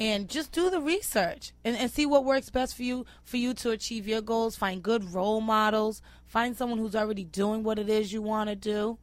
and 0.00 0.28
just 0.28 0.52
do 0.52 0.68
the 0.70 0.80
research 0.80 1.52
and, 1.64 1.76
and 1.76 1.90
see 1.90 2.06
what 2.06 2.24
works 2.24 2.50
best 2.50 2.76
for 2.76 2.82
you 2.82 3.06
for 3.24 3.36
you 3.38 3.54
to 3.54 3.70
achieve 3.70 4.06
your 4.06 4.20
goals 4.20 4.56
find 4.56 4.82
good 4.82 5.12
role 5.14 5.40
models 5.40 6.02
find 6.26 6.56
someone 6.56 6.78
who's 6.78 6.94
already 6.94 7.24
doing 7.24 7.62
what 7.62 7.78
it 7.78 7.88
is 7.88 8.12
you 8.12 8.20
want 8.20 8.48
to 8.50 8.56
do 8.56 8.98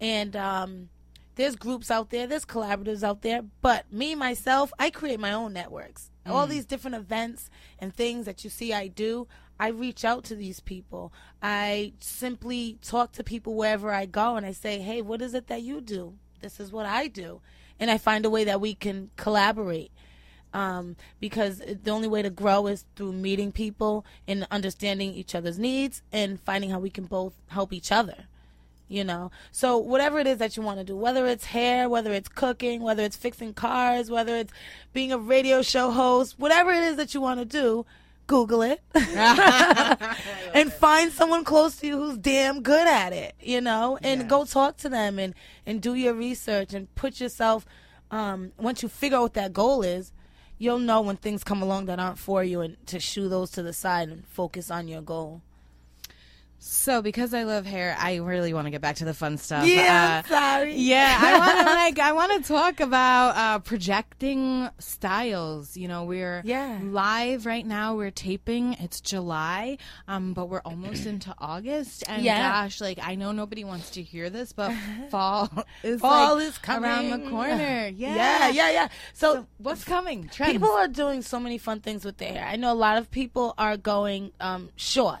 and 0.00 0.36
um, 0.36 0.88
there's 1.38 1.56
groups 1.56 1.90
out 1.90 2.10
there, 2.10 2.26
there's 2.26 2.44
collaboratives 2.44 3.02
out 3.04 3.22
there, 3.22 3.42
but 3.62 3.90
me 3.92 4.14
myself, 4.14 4.72
I 4.78 4.90
create 4.90 5.20
my 5.20 5.32
own 5.32 5.52
networks. 5.52 6.10
All 6.26 6.46
these 6.46 6.66
different 6.66 6.96
events 6.96 7.48
and 7.78 7.94
things 7.94 8.26
that 8.26 8.44
you 8.44 8.50
see 8.50 8.72
I 8.74 8.88
do, 8.88 9.28
I 9.58 9.68
reach 9.68 10.04
out 10.04 10.24
to 10.24 10.34
these 10.34 10.60
people. 10.60 11.12
I 11.40 11.94
simply 12.00 12.78
talk 12.82 13.12
to 13.12 13.24
people 13.24 13.54
wherever 13.54 13.92
I 13.92 14.04
go 14.04 14.36
and 14.36 14.44
I 14.44 14.52
say, 14.52 14.80
"Hey, 14.80 15.00
what 15.00 15.22
is 15.22 15.32
it 15.32 15.46
that 15.46 15.62
you 15.62 15.80
do? 15.80 16.14
This 16.40 16.60
is 16.60 16.70
what 16.70 16.86
I 16.86 17.08
do." 17.08 17.40
And 17.80 17.90
I 17.90 17.98
find 17.98 18.24
a 18.24 18.30
way 18.30 18.44
that 18.44 18.60
we 18.60 18.74
can 18.74 19.10
collaborate 19.16 19.90
um, 20.52 20.96
because 21.20 21.58
the 21.58 21.90
only 21.90 22.08
way 22.08 22.22
to 22.22 22.30
grow 22.30 22.66
is 22.66 22.84
through 22.96 23.12
meeting 23.12 23.52
people 23.52 24.04
and 24.26 24.46
understanding 24.50 25.14
each 25.14 25.34
other's 25.34 25.58
needs 25.58 26.02
and 26.12 26.40
finding 26.40 26.70
how 26.70 26.78
we 26.78 26.90
can 26.90 27.04
both 27.04 27.34
help 27.48 27.72
each 27.72 27.92
other 27.92 28.24
you 28.88 29.04
know? 29.04 29.30
So 29.52 29.76
whatever 29.76 30.18
it 30.18 30.26
is 30.26 30.38
that 30.38 30.56
you 30.56 30.62
want 30.62 30.78
to 30.78 30.84
do 30.84 30.96
whether 30.96 31.26
it's 31.26 31.46
hair 31.46 31.88
whether 31.88 32.12
it's 32.12 32.28
cooking 32.28 32.82
whether 32.82 33.02
it's 33.02 33.16
fixing 33.16 33.52
cars 33.54 34.10
whether 34.10 34.34
it's 34.34 34.52
being 34.92 35.12
a 35.12 35.18
radio 35.18 35.62
show 35.62 35.90
host 35.90 36.38
whatever 36.38 36.72
it 36.72 36.82
is 36.82 36.96
that 36.96 37.14
you 37.14 37.20
want 37.20 37.38
to 37.38 37.44
do 37.44 37.84
google 38.28 38.62
it 38.62 38.80
and 40.54 40.72
find 40.72 41.10
someone 41.10 41.42
close 41.44 41.76
to 41.76 41.86
you 41.86 41.96
who's 41.96 42.18
damn 42.18 42.62
good 42.62 42.86
at 42.86 43.12
it 43.12 43.34
you 43.40 43.60
know 43.60 43.98
and 44.02 44.28
go 44.28 44.44
talk 44.44 44.76
to 44.76 44.88
them 44.88 45.18
and 45.18 45.34
and 45.66 45.82
do 45.82 45.94
your 45.94 46.14
research 46.14 46.72
and 46.72 46.94
put 46.94 47.20
yourself 47.20 47.66
um 48.12 48.52
once 48.58 48.82
you 48.82 48.88
figure 48.88 49.16
out 49.18 49.22
what 49.22 49.34
that 49.34 49.52
goal 49.52 49.82
is 49.82 50.12
you'll 50.58 50.78
know 50.78 51.00
when 51.00 51.16
things 51.16 51.42
come 51.42 51.62
along 51.62 51.86
that 51.86 51.98
aren't 51.98 52.18
for 52.18 52.44
you 52.44 52.60
and 52.60 52.76
to 52.86 53.00
shoo 53.00 53.28
those 53.28 53.50
to 53.50 53.62
the 53.62 53.72
side 53.72 54.08
and 54.08 54.26
focus 54.28 54.70
on 54.70 54.86
your 54.86 55.02
goal 55.02 55.40
So, 56.60 57.02
because 57.02 57.34
I 57.34 57.44
love 57.44 57.66
hair, 57.66 57.96
I 57.98 58.16
really 58.16 58.52
want 58.52 58.66
to 58.66 58.70
get 58.70 58.80
back 58.80 58.96
to 58.96 59.04
the 59.04 59.14
fun 59.14 59.38
stuff. 59.38 59.66
yeah 59.66 60.22
Uh, 60.24 60.28
sorry 60.28 60.74
yeah, 60.74 61.16
I 61.20 61.38
want 61.38 61.58
to 61.58 61.64
like 61.66 61.98
I 62.00 62.12
want 62.12 62.42
to 62.44 62.48
talk 62.52 62.80
about 62.80 63.36
uh, 63.36 63.58
projecting 63.60 64.68
styles. 64.78 65.76
You 65.76 65.86
know, 65.88 66.04
we're 66.04 66.42
Yeah. 66.44 66.80
live 66.82 67.46
right 67.46 67.64
now. 67.64 67.94
We're 67.94 68.10
taping. 68.10 68.74
It's 68.74 69.00
July, 69.00 69.78
um, 70.08 70.34
but 70.34 70.48
we're 70.48 70.60
almost 70.60 71.06
into 71.12 71.32
August. 71.38 72.02
And 72.08 72.24
Yeah. 72.24 72.50
gosh, 72.50 72.80
like 72.80 72.98
I 73.02 73.14
know 73.14 73.30
nobody 73.32 73.62
wants 73.64 73.90
to 73.90 74.02
hear 74.02 74.28
this, 74.28 74.52
but 74.52 74.72
fall 75.10 75.48
is 75.84 76.00
Fall 76.00 76.36
like, 76.36 76.48
is 76.48 76.58
coming 76.58 76.90
around 76.90 77.10
the 77.10 77.30
corner. 77.30 77.88
Yeah, 77.98 78.14
yeah 78.14 78.48
yeah 78.50 78.70
yeah 78.70 78.88
so, 79.12 79.46
What's 79.58 79.84
coming? 79.84 80.28
Trends. 80.28 80.52
people 80.52 80.70
are 80.70 80.88
doing 80.88 81.22
so 81.22 81.38
many 81.40 81.58
fun 81.58 81.80
things 81.80 82.04
with 82.04 82.16
their 82.18 82.32
hair 82.32 82.44
i 82.44 82.56
know 82.56 82.72
a 82.72 82.74
lot 82.74 82.98
of 82.98 83.10
people 83.10 83.54
are 83.58 83.76
going 83.76 84.32
um 84.40 84.70
short 84.76 85.20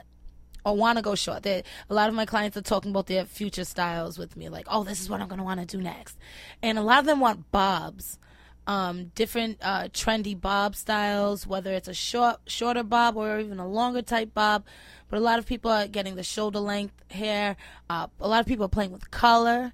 or 0.68 0.76
want 0.76 0.98
to 0.98 1.02
go 1.02 1.14
short. 1.14 1.42
They, 1.42 1.62
a 1.88 1.94
lot 1.94 2.08
of 2.08 2.14
my 2.14 2.26
clients 2.26 2.56
are 2.56 2.62
talking 2.62 2.90
about 2.90 3.06
their 3.06 3.24
future 3.24 3.64
styles 3.64 4.18
with 4.18 4.36
me, 4.36 4.48
like, 4.48 4.66
oh, 4.68 4.84
this 4.84 5.00
is 5.00 5.08
what 5.08 5.20
I'm 5.20 5.28
going 5.28 5.38
to 5.38 5.44
want 5.44 5.60
to 5.60 5.66
do 5.66 5.82
next. 5.82 6.18
And 6.62 6.78
a 6.78 6.82
lot 6.82 7.00
of 7.00 7.06
them 7.06 7.20
want 7.20 7.50
bobs, 7.50 8.18
um, 8.66 9.06
different 9.14 9.58
uh, 9.62 9.84
trendy 9.84 10.38
bob 10.38 10.76
styles, 10.76 11.46
whether 11.46 11.72
it's 11.72 11.88
a 11.88 11.94
short, 11.94 12.40
shorter 12.46 12.82
bob 12.82 13.16
or 13.16 13.40
even 13.40 13.58
a 13.58 13.66
longer 13.66 14.02
type 14.02 14.34
bob. 14.34 14.64
But 15.08 15.16
a 15.16 15.20
lot 15.20 15.38
of 15.38 15.46
people 15.46 15.70
are 15.70 15.86
getting 15.86 16.16
the 16.16 16.22
shoulder 16.22 16.60
length 16.60 17.02
hair. 17.10 17.56
Uh, 17.88 18.08
a 18.20 18.28
lot 18.28 18.40
of 18.40 18.46
people 18.46 18.66
are 18.66 18.70
playing 18.70 18.92
with 18.92 19.10
color, 19.10 19.72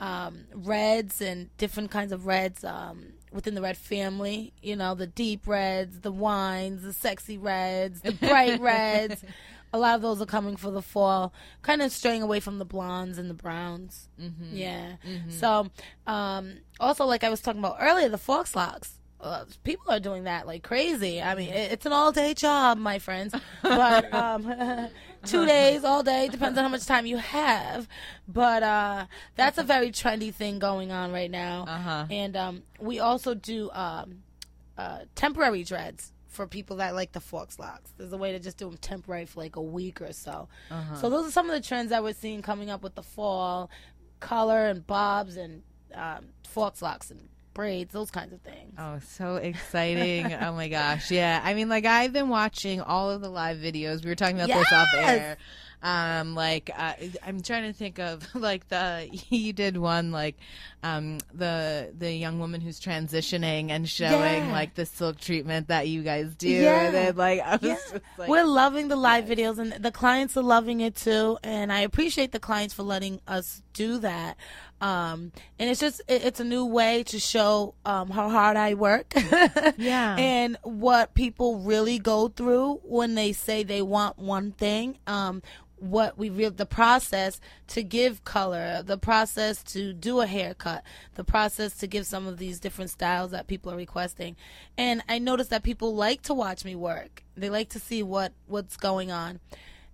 um, 0.00 0.46
reds 0.54 1.20
and 1.20 1.54
different 1.58 1.90
kinds 1.90 2.10
of 2.10 2.26
reds. 2.26 2.64
Um, 2.64 3.12
within 3.32 3.54
the 3.54 3.62
red 3.62 3.76
family, 3.76 4.52
you 4.62 4.76
know, 4.76 4.94
the 4.94 5.06
deep 5.06 5.46
reds, 5.46 6.00
the 6.00 6.12
wines, 6.12 6.82
the 6.82 6.92
sexy 6.92 7.38
reds, 7.38 8.00
the 8.02 8.12
bright 8.12 8.60
reds. 8.60 9.24
A 9.72 9.78
lot 9.78 9.94
of 9.94 10.02
those 10.02 10.20
are 10.20 10.26
coming 10.26 10.56
for 10.56 10.70
the 10.70 10.82
fall, 10.82 11.32
kind 11.62 11.80
of 11.80 11.90
straying 11.92 12.22
away 12.22 12.40
from 12.40 12.58
the 12.58 12.64
blondes 12.64 13.18
and 13.18 13.30
the 13.30 13.34
browns. 13.34 14.08
Mm-hmm. 14.20 14.54
Yeah. 14.54 14.96
So, 15.30 15.70
um, 16.06 16.58
also, 16.78 17.04
like 17.06 17.24
I 17.24 17.30
was 17.30 17.40
talking 17.40 17.60
about 17.60 17.78
earlier, 17.80 18.08
the 18.08 18.18
faux 18.18 18.54
locks. 18.54 18.98
Uh, 19.20 19.44
people 19.62 19.84
are 19.88 20.00
doing 20.00 20.24
that 20.24 20.48
like 20.48 20.64
crazy. 20.64 21.22
I 21.22 21.36
mean, 21.36 21.48
it, 21.48 21.72
it's 21.72 21.86
an 21.86 21.92
all 21.92 22.10
day 22.10 22.34
job, 22.34 22.76
my 22.76 22.98
friends. 22.98 23.34
But 23.62 24.12
um, 24.14 24.52
two 25.24 25.46
days, 25.46 25.84
all 25.84 26.02
day, 26.02 26.28
depends 26.28 26.58
on 26.58 26.64
how 26.64 26.70
much 26.70 26.86
time 26.86 27.06
you 27.06 27.18
have. 27.18 27.88
But 28.26 28.62
uh, 28.62 29.06
that's 29.36 29.58
a 29.58 29.62
very 29.62 29.90
trendy 29.90 30.34
thing 30.34 30.58
going 30.58 30.90
on 30.90 31.12
right 31.12 31.30
now. 31.30 31.64
Uh-huh. 31.68 32.06
And 32.10 32.36
um, 32.36 32.62
we 32.80 32.98
also 32.98 33.34
do 33.34 33.70
um, 33.72 34.22
uh, 34.76 35.00
temporary 35.14 35.62
dreads 35.62 36.11
for 36.32 36.46
people 36.46 36.76
that 36.76 36.94
like 36.94 37.12
the 37.12 37.20
faux 37.20 37.58
locks. 37.58 37.92
There's 37.96 38.12
a 38.12 38.16
way 38.16 38.32
to 38.32 38.38
just 38.38 38.56
do 38.56 38.68
them 38.68 38.78
temporary 38.78 39.26
for 39.26 39.40
like 39.40 39.56
a 39.56 39.62
week 39.62 40.00
or 40.00 40.12
so. 40.12 40.48
So 41.00 41.08
those 41.10 41.28
are 41.28 41.30
some 41.30 41.48
of 41.48 41.54
the 41.54 41.66
trends 41.66 41.90
that 41.90 42.02
we're 42.02 42.14
seeing 42.14 42.42
coming 42.42 42.70
up 42.70 42.82
with 42.82 42.94
the 42.94 43.02
fall, 43.02 43.70
color 44.20 44.66
and 44.66 44.86
bobs 44.86 45.36
and 45.36 45.62
um, 45.94 46.26
faux 46.48 46.80
locks 46.80 47.10
and 47.10 47.28
braids, 47.54 47.92
those 47.92 48.10
kinds 48.10 48.32
of 48.32 48.40
things. 48.40 48.74
Oh, 48.78 48.98
so 49.06 49.36
exciting. 49.36 50.32
oh 50.40 50.52
my 50.54 50.68
gosh. 50.68 51.10
Yeah. 51.10 51.40
I 51.44 51.54
mean, 51.54 51.68
like, 51.68 51.84
I've 51.84 52.12
been 52.12 52.28
watching 52.28 52.80
all 52.80 53.10
of 53.10 53.20
the 53.20 53.28
live 53.28 53.58
videos. 53.58 54.02
We 54.02 54.10
were 54.10 54.14
talking 54.14 54.40
about 54.40 54.48
this 54.48 54.72
off 54.72 54.88
air. 54.94 55.36
Um, 55.82 56.34
like, 56.36 56.70
uh, 56.76 56.92
I'm 57.26 57.42
trying 57.42 57.64
to 57.64 57.72
think 57.72 57.98
of, 57.98 58.26
like, 58.34 58.68
the, 58.68 59.08
you 59.30 59.52
did 59.52 59.76
one, 59.76 60.12
like, 60.12 60.36
um, 60.84 61.18
the, 61.34 61.92
the 61.98 62.12
young 62.12 62.38
woman 62.38 62.60
who's 62.60 62.78
transitioning 62.80 63.70
and 63.70 63.88
showing, 63.88 64.44
Yeah. 64.46 64.52
like, 64.52 64.74
the 64.74 64.86
silk 64.86 65.18
treatment 65.20 65.68
that 65.68 65.88
you 65.88 66.02
guys 66.02 66.34
do. 66.36 66.48
Yeah. 66.48 66.90
Then, 66.92 67.16
like, 67.16 67.40
I 67.40 67.56
was 67.56 67.62
Yeah. 67.62 67.98
like, 68.16 68.28
We're 68.28 68.44
loving 68.44 68.88
the 68.88 68.96
live 68.96 69.24
videos, 69.24 69.58
and 69.58 69.72
the 69.72 69.90
clients 69.90 70.36
are 70.36 70.42
loving 70.42 70.80
it 70.80 70.94
too. 70.94 71.38
And 71.42 71.72
I 71.72 71.80
appreciate 71.80 72.30
the 72.32 72.40
clients 72.40 72.74
for 72.74 72.84
letting 72.84 73.20
us 73.26 73.62
do 73.72 73.98
that. 73.98 74.36
Um, 74.80 75.30
and 75.60 75.70
it's 75.70 75.78
just 75.80 76.00
it, 76.08 76.24
it's 76.24 76.40
a 76.40 76.44
new 76.44 76.64
way 76.66 77.04
to 77.04 77.20
show 77.20 77.74
um, 77.84 78.10
how 78.10 78.28
hard 78.28 78.56
I 78.56 78.74
work. 78.74 79.12
Yeah. 79.78 80.16
and 80.16 80.56
what 80.62 81.14
people 81.14 81.58
really 81.60 81.98
go 81.98 82.28
through 82.28 82.80
when 82.84 83.14
they 83.14 83.32
say 83.32 83.62
they 83.62 83.82
want 83.82 84.18
one 84.18 84.52
thing. 84.52 84.98
Um, 85.06 85.42
what 85.82 86.16
we 86.16 86.30
real 86.30 86.50
the 86.52 86.64
process 86.64 87.40
to 87.66 87.82
give 87.82 88.24
color, 88.24 88.82
the 88.84 88.96
process 88.96 89.62
to 89.64 89.92
do 89.92 90.20
a 90.20 90.26
haircut, 90.26 90.84
the 91.16 91.24
process 91.24 91.76
to 91.78 91.88
give 91.88 92.06
some 92.06 92.26
of 92.26 92.38
these 92.38 92.60
different 92.60 92.90
styles 92.90 93.32
that 93.32 93.48
people 93.48 93.72
are 93.72 93.76
requesting. 93.76 94.36
And 94.78 95.02
I 95.08 95.18
noticed 95.18 95.50
that 95.50 95.64
people 95.64 95.94
like 95.94 96.22
to 96.22 96.34
watch 96.34 96.64
me 96.64 96.76
work. 96.76 97.24
They 97.36 97.50
like 97.50 97.68
to 97.70 97.80
see 97.80 98.02
what 98.02 98.32
what's 98.46 98.76
going 98.76 99.10
on. 99.10 99.40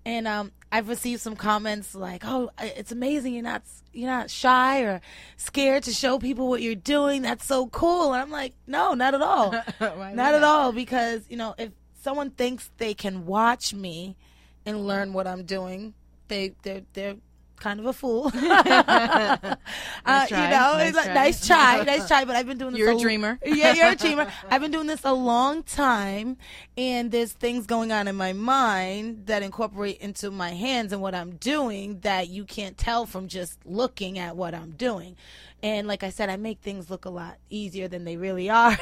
And 0.05 0.29
um, 0.29 0.53
I've 0.71 0.89
received 0.89 1.21
some 1.21 1.37
comments 1.37 1.95
like, 1.95 2.23
"Oh, 2.25 2.51
it's 2.59 2.93
amazing! 2.93 3.35
You're 3.35 3.43
not 3.43 3.63
you're 3.93 4.11
not 4.11 4.31
shy 4.31 4.81
or 4.83 5.01
scared 5.37 5.83
to 5.85 5.93
show 5.93 6.19
people 6.19 6.49
what 6.49 6.63
you're 6.63 6.75
doing. 6.75 7.23
That's 7.23 7.45
so 7.45 7.67
cool." 7.67 8.13
And 8.13 8.23
I'm 8.23 8.31
like, 8.31 8.55
"No, 8.67 8.95
not 8.95 9.15
at 9.15 9.23
all, 9.23 9.53
not 9.81 10.35
at 10.35 10.45
all." 10.45 10.73
Because 10.73 11.23
you 11.29 11.37
know, 11.37 11.55
if 11.59 11.73
someone 12.03 12.31
thinks 12.31 12.71
they 12.79 12.95
can 12.95 13.27
watch 13.27 13.75
me 13.75 14.17
and 14.69 14.87
learn 14.87 15.13
what 15.13 15.27
I'm 15.27 15.45
doing, 15.45 15.95
they 16.29 16.55
they're 16.63 16.83
they're 16.93 17.17
kind 17.59 17.81
of 17.81 17.87
a 17.87 17.93
fool. 17.93 18.31
uh, 18.35 19.57
you 20.31 20.37
know, 20.37 20.75
nice 20.77 20.95
like, 20.95 21.05
try. 21.05 21.15
nice 21.15 21.47
try, 21.47 21.83
nice 21.85 22.09
try. 22.09 22.25
But 22.25 22.37
I've 22.37 22.47
been 22.47 22.59
doing 22.59 22.73
this. 22.73 22.79
You're 22.79 22.93
a 22.93 22.97
a- 22.97 23.01
dreamer. 23.01 23.39
Yeah, 23.45 23.75
you're 23.75 23.89
a 23.89 23.97
dreamer. 23.97 24.31
I've 24.51 24.61
been 24.61 24.71
doing 24.71 24.87
this 24.87 25.05
a 25.05 25.13
long 25.13 25.63
time, 25.63 26.37
and 26.77 27.11
there's 27.11 27.33
things 27.33 27.67
going 27.67 27.93
on 27.93 28.09
in 28.09 28.17
my 28.17 28.33
mind 28.33 29.27
that 29.27 29.43
incorporate 29.43 29.99
into 29.99 30.31
my 30.31 30.51
hands 30.51 30.93
and 30.93 31.03
what 31.03 31.15
I'm 31.15 31.37
doing 31.37 32.01
that 32.01 32.29
you 32.29 32.45
can't 32.45 32.77
tell 32.77 33.07
from 33.07 33.29
just 33.29 33.59
looking 33.65 34.19
at 34.19 34.37
what 34.37 34.55
I'm 34.55 34.73
doing. 34.73 35.17
And 35.61 35.89
like 35.89 36.05
I 36.05 36.11
said, 36.11 36.29
I 36.31 36.37
make 36.37 36.61
things 36.61 36.89
look 36.89 37.05
a 37.05 37.11
lot 37.11 37.37
easier 37.51 37.89
than 37.89 38.05
they 38.05 38.17
really 38.17 38.49
are. 38.49 38.79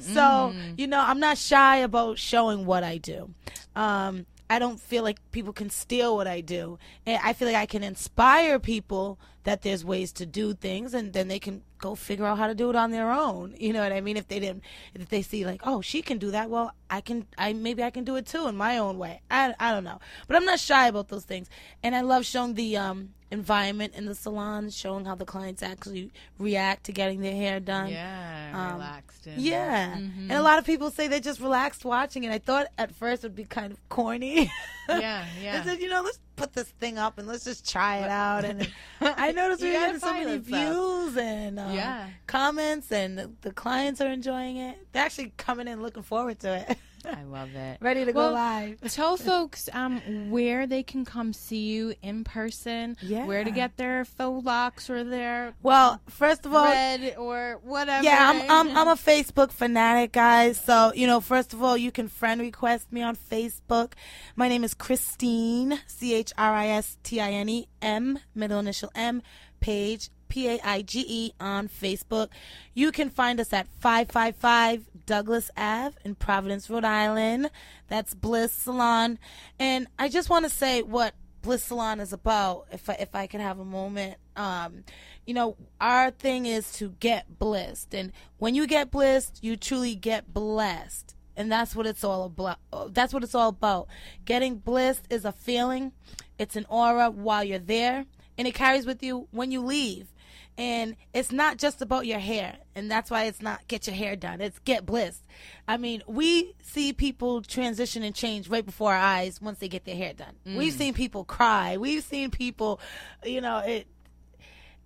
so, 0.00 0.52
you 0.76 0.88
know, 0.88 0.98
I'm 1.00 1.20
not 1.20 1.38
shy 1.38 1.76
about 1.76 2.18
showing 2.18 2.66
what 2.66 2.82
I 2.82 2.96
do. 2.96 3.30
Um, 3.76 4.26
I 4.50 4.58
don't 4.58 4.80
feel 4.80 5.04
like 5.04 5.18
people 5.30 5.52
can 5.52 5.70
steal 5.70 6.16
what 6.16 6.26
I 6.26 6.40
do. 6.40 6.80
And 7.06 7.20
I 7.22 7.32
feel 7.32 7.46
like 7.46 7.56
I 7.56 7.66
can 7.66 7.84
inspire 7.84 8.58
people 8.58 9.20
that 9.44 9.62
there's 9.62 9.84
ways 9.84 10.12
to 10.14 10.26
do 10.26 10.54
things 10.54 10.92
and 10.92 11.12
then 11.12 11.28
they 11.28 11.38
can 11.38 11.62
go 11.78 11.94
figure 11.94 12.26
out 12.26 12.36
how 12.36 12.48
to 12.48 12.54
do 12.54 12.68
it 12.68 12.76
on 12.76 12.90
their 12.90 13.12
own. 13.12 13.54
You 13.60 13.72
know 13.72 13.80
what 13.80 13.92
I 13.92 14.00
mean? 14.00 14.16
If 14.16 14.26
they 14.26 14.40
didn't 14.40 14.64
if 14.94 15.08
they 15.08 15.22
see 15.22 15.46
like, 15.46 15.60
"Oh, 15.64 15.80
she 15.80 16.02
can 16.02 16.18
do 16.18 16.32
that." 16.32 16.50
Well, 16.50 16.72
I 16.90 17.00
can 17.00 17.26
I 17.38 17.52
maybe 17.52 17.84
I 17.84 17.90
can 17.90 18.02
do 18.02 18.16
it 18.16 18.26
too 18.26 18.48
in 18.48 18.56
my 18.56 18.78
own 18.78 18.98
way. 18.98 19.22
I 19.30 19.54
I 19.60 19.72
don't 19.72 19.84
know. 19.84 20.00
But 20.26 20.36
I'm 20.36 20.44
not 20.44 20.58
shy 20.58 20.88
about 20.88 21.08
those 21.08 21.24
things. 21.24 21.48
And 21.84 21.94
I 21.94 22.00
love 22.00 22.26
showing 22.26 22.54
the 22.54 22.76
um 22.76 23.10
environment 23.30 23.94
in 23.94 24.06
the 24.06 24.14
salon, 24.14 24.70
showing 24.70 25.04
how 25.04 25.14
the 25.14 25.24
clients 25.24 25.62
actually 25.62 26.10
react 26.38 26.84
to 26.84 26.92
getting 26.92 27.20
their 27.20 27.34
hair 27.34 27.60
done. 27.60 27.88
yeah, 27.88 28.50
Um, 28.54 28.72
relaxed. 28.74 29.26
And, 29.26 29.40
Yeah. 29.40 29.94
And 29.96 30.32
a 30.32 30.42
lot 30.42 30.58
of 30.58 30.64
people 30.64 30.90
say 30.90 31.06
they 31.08 31.20
just 31.20 31.40
relaxed 31.40 31.84
watching 31.84 32.24
it. 32.24 32.32
I 32.32 32.38
thought 32.38 32.66
at 32.78 32.92
first 32.94 33.22
it 33.24 33.28
would 33.28 33.36
be 33.36 33.44
kind 33.44 33.72
of 33.72 33.88
corny. 33.88 34.50
Yeah, 34.88 35.24
yeah. 35.42 35.60
I 35.60 35.64
said, 35.64 35.80
you 35.80 35.88
know, 35.88 36.02
let's 36.02 36.18
put 36.34 36.52
this 36.54 36.68
thing 36.80 36.98
up 36.98 37.18
and 37.18 37.28
let's 37.28 37.44
just 37.44 37.70
try 37.70 37.98
it 37.98 38.10
out. 38.10 38.44
And 38.44 38.68
I 39.00 39.30
noticed 39.32 39.60
we 39.62 39.68
You 39.68 39.74
getting 39.74 40.00
so 40.00 40.12
many 40.12 40.24
that 40.38 40.46
stuff. 40.46 40.60
views 40.60 41.16
and 41.16 41.58
uh, 41.60 41.70
Yeah. 41.72 42.08
comments, 42.26 42.90
and 42.90 43.16
the, 43.18 43.30
the 43.42 43.52
clients 43.52 44.00
are 44.00 44.08
enjoying 44.10 44.56
it. 44.56 44.76
They're 44.92 45.04
actually 45.04 45.32
coming 45.36 45.68
in 45.68 45.80
looking 45.82 46.02
forward 46.02 46.40
to 46.40 46.66
it. 46.68 46.78
I 47.06 47.22
love 47.24 47.54
it. 47.54 47.78
Ready 47.80 48.04
to 48.04 48.12
Well, 48.12 48.30
go 48.30 48.34
live. 48.34 48.80
Tell 48.92 49.16
folks 49.16 49.68
um, 49.72 50.30
where 50.30 50.66
they 50.66 50.82
can 50.82 51.04
come 51.04 51.32
see 51.32 51.64
you 51.64 51.94
in 52.02 52.24
person. 52.24 52.96
Yeah. 53.00 53.26
Where 53.26 53.44
to 53.44 53.50
get 53.50 53.76
their 53.76 54.04
faux 54.04 54.44
locks 54.44 54.90
or 54.90 55.04
their 55.04 55.54
Well, 55.62 56.00
first 56.08 56.46
of 56.46 56.54
all, 56.54 56.64
red 56.64 57.16
or 57.16 57.60
whatever. 57.62 58.04
Yeah, 58.04 58.30
I'm, 58.30 58.50
I'm 58.50 58.76
I'm 58.76 58.88
a 58.88 58.96
Facebook 58.96 59.52
fanatic, 59.52 60.12
guys. 60.12 60.58
So 60.58 60.92
you 60.94 61.06
know, 61.06 61.20
first 61.20 61.52
of 61.52 61.62
all, 61.62 61.76
you 61.76 61.90
can 61.90 62.08
friend 62.08 62.40
request 62.40 62.92
me 62.92 63.02
on 63.02 63.16
Facebook. 63.16 63.92
My 64.36 64.48
name 64.48 64.64
is 64.64 64.74
Christine, 64.74 65.80
C 65.86 66.14
H 66.14 66.32
R 66.36 66.54
I 66.54 66.68
S 66.68 66.98
T 67.02 67.20
I 67.20 67.30
N 67.30 67.48
E 67.48 67.68
M, 67.82 68.18
middle 68.34 68.58
initial 68.58 68.90
M, 68.94 69.22
Paige 69.60 70.10
P 70.30 70.48
A 70.48 70.60
I 70.64 70.80
G 70.80 71.04
E 71.06 71.32
on 71.38 71.68
Facebook. 71.68 72.28
You 72.72 72.90
can 72.92 73.10
find 73.10 73.38
us 73.38 73.52
at 73.52 73.66
555 73.80 74.86
Douglas 75.04 75.50
Ave 75.56 75.96
in 76.04 76.14
Providence, 76.14 76.70
Rhode 76.70 76.84
Island. 76.84 77.50
That's 77.88 78.14
Bliss 78.14 78.52
Salon, 78.52 79.18
and 79.58 79.88
I 79.98 80.08
just 80.08 80.30
want 80.30 80.46
to 80.46 80.50
say 80.50 80.80
what 80.80 81.14
Bliss 81.42 81.64
Salon 81.64 82.00
is 82.00 82.12
about. 82.12 82.68
If 82.70 82.88
I, 82.88 82.94
if 82.94 83.14
I 83.14 83.26
could 83.26 83.40
have 83.40 83.58
a 83.58 83.64
moment, 83.64 84.16
um, 84.36 84.84
you 85.26 85.34
know, 85.34 85.56
our 85.80 86.10
thing 86.12 86.46
is 86.46 86.72
to 86.74 86.94
get 87.00 87.38
blissed, 87.38 87.92
and 87.92 88.12
when 88.38 88.54
you 88.54 88.66
get 88.66 88.90
blissed, 88.90 89.42
you 89.42 89.56
truly 89.56 89.96
get 89.96 90.32
blessed, 90.32 91.16
and 91.36 91.50
that's 91.50 91.74
what 91.74 91.86
it's 91.86 92.04
all 92.04 92.24
about. 92.24 92.58
That's 92.94 93.12
what 93.12 93.24
it's 93.24 93.34
all 93.34 93.48
about. 93.48 93.88
Getting 94.24 94.56
blissed 94.56 95.06
is 95.10 95.24
a 95.24 95.32
feeling. 95.32 95.92
It's 96.38 96.56
an 96.56 96.66
aura 96.68 97.10
while 97.10 97.42
you're 97.42 97.58
there, 97.58 98.06
and 98.38 98.46
it 98.46 98.54
carries 98.54 98.86
with 98.86 99.02
you 99.02 99.26
when 99.32 99.50
you 99.50 99.60
leave. 99.60 100.12
And 100.58 100.96
it's 101.14 101.32
not 101.32 101.56
just 101.56 101.80
about 101.80 102.04
your 102.06 102.18
hair, 102.18 102.58
and 102.74 102.90
that's 102.90 103.10
why 103.10 103.24
it's 103.24 103.40
not 103.40 103.66
get 103.68 103.86
your 103.86 103.96
hair 103.96 104.14
done. 104.16 104.42
It's 104.42 104.58
get 104.60 104.84
blissed. 104.84 105.24
I 105.66 105.78
mean, 105.78 106.02
we 106.06 106.54
see 106.62 106.92
people 106.92 107.40
transition 107.42 108.02
and 108.02 108.14
change 108.14 108.48
right 108.48 108.64
before 108.66 108.92
our 108.92 109.00
eyes 109.00 109.40
once 109.40 109.58
they 109.58 109.68
get 109.68 109.86
their 109.86 109.96
hair 109.96 110.12
done. 110.12 110.34
We've 110.58 110.74
seen 110.74 110.92
people 110.92 111.24
cry. 111.24 111.78
We've 111.78 112.04
seen 112.04 112.30
people, 112.30 112.80
you 113.24 113.40
know, 113.40 113.58
it. 113.58 113.86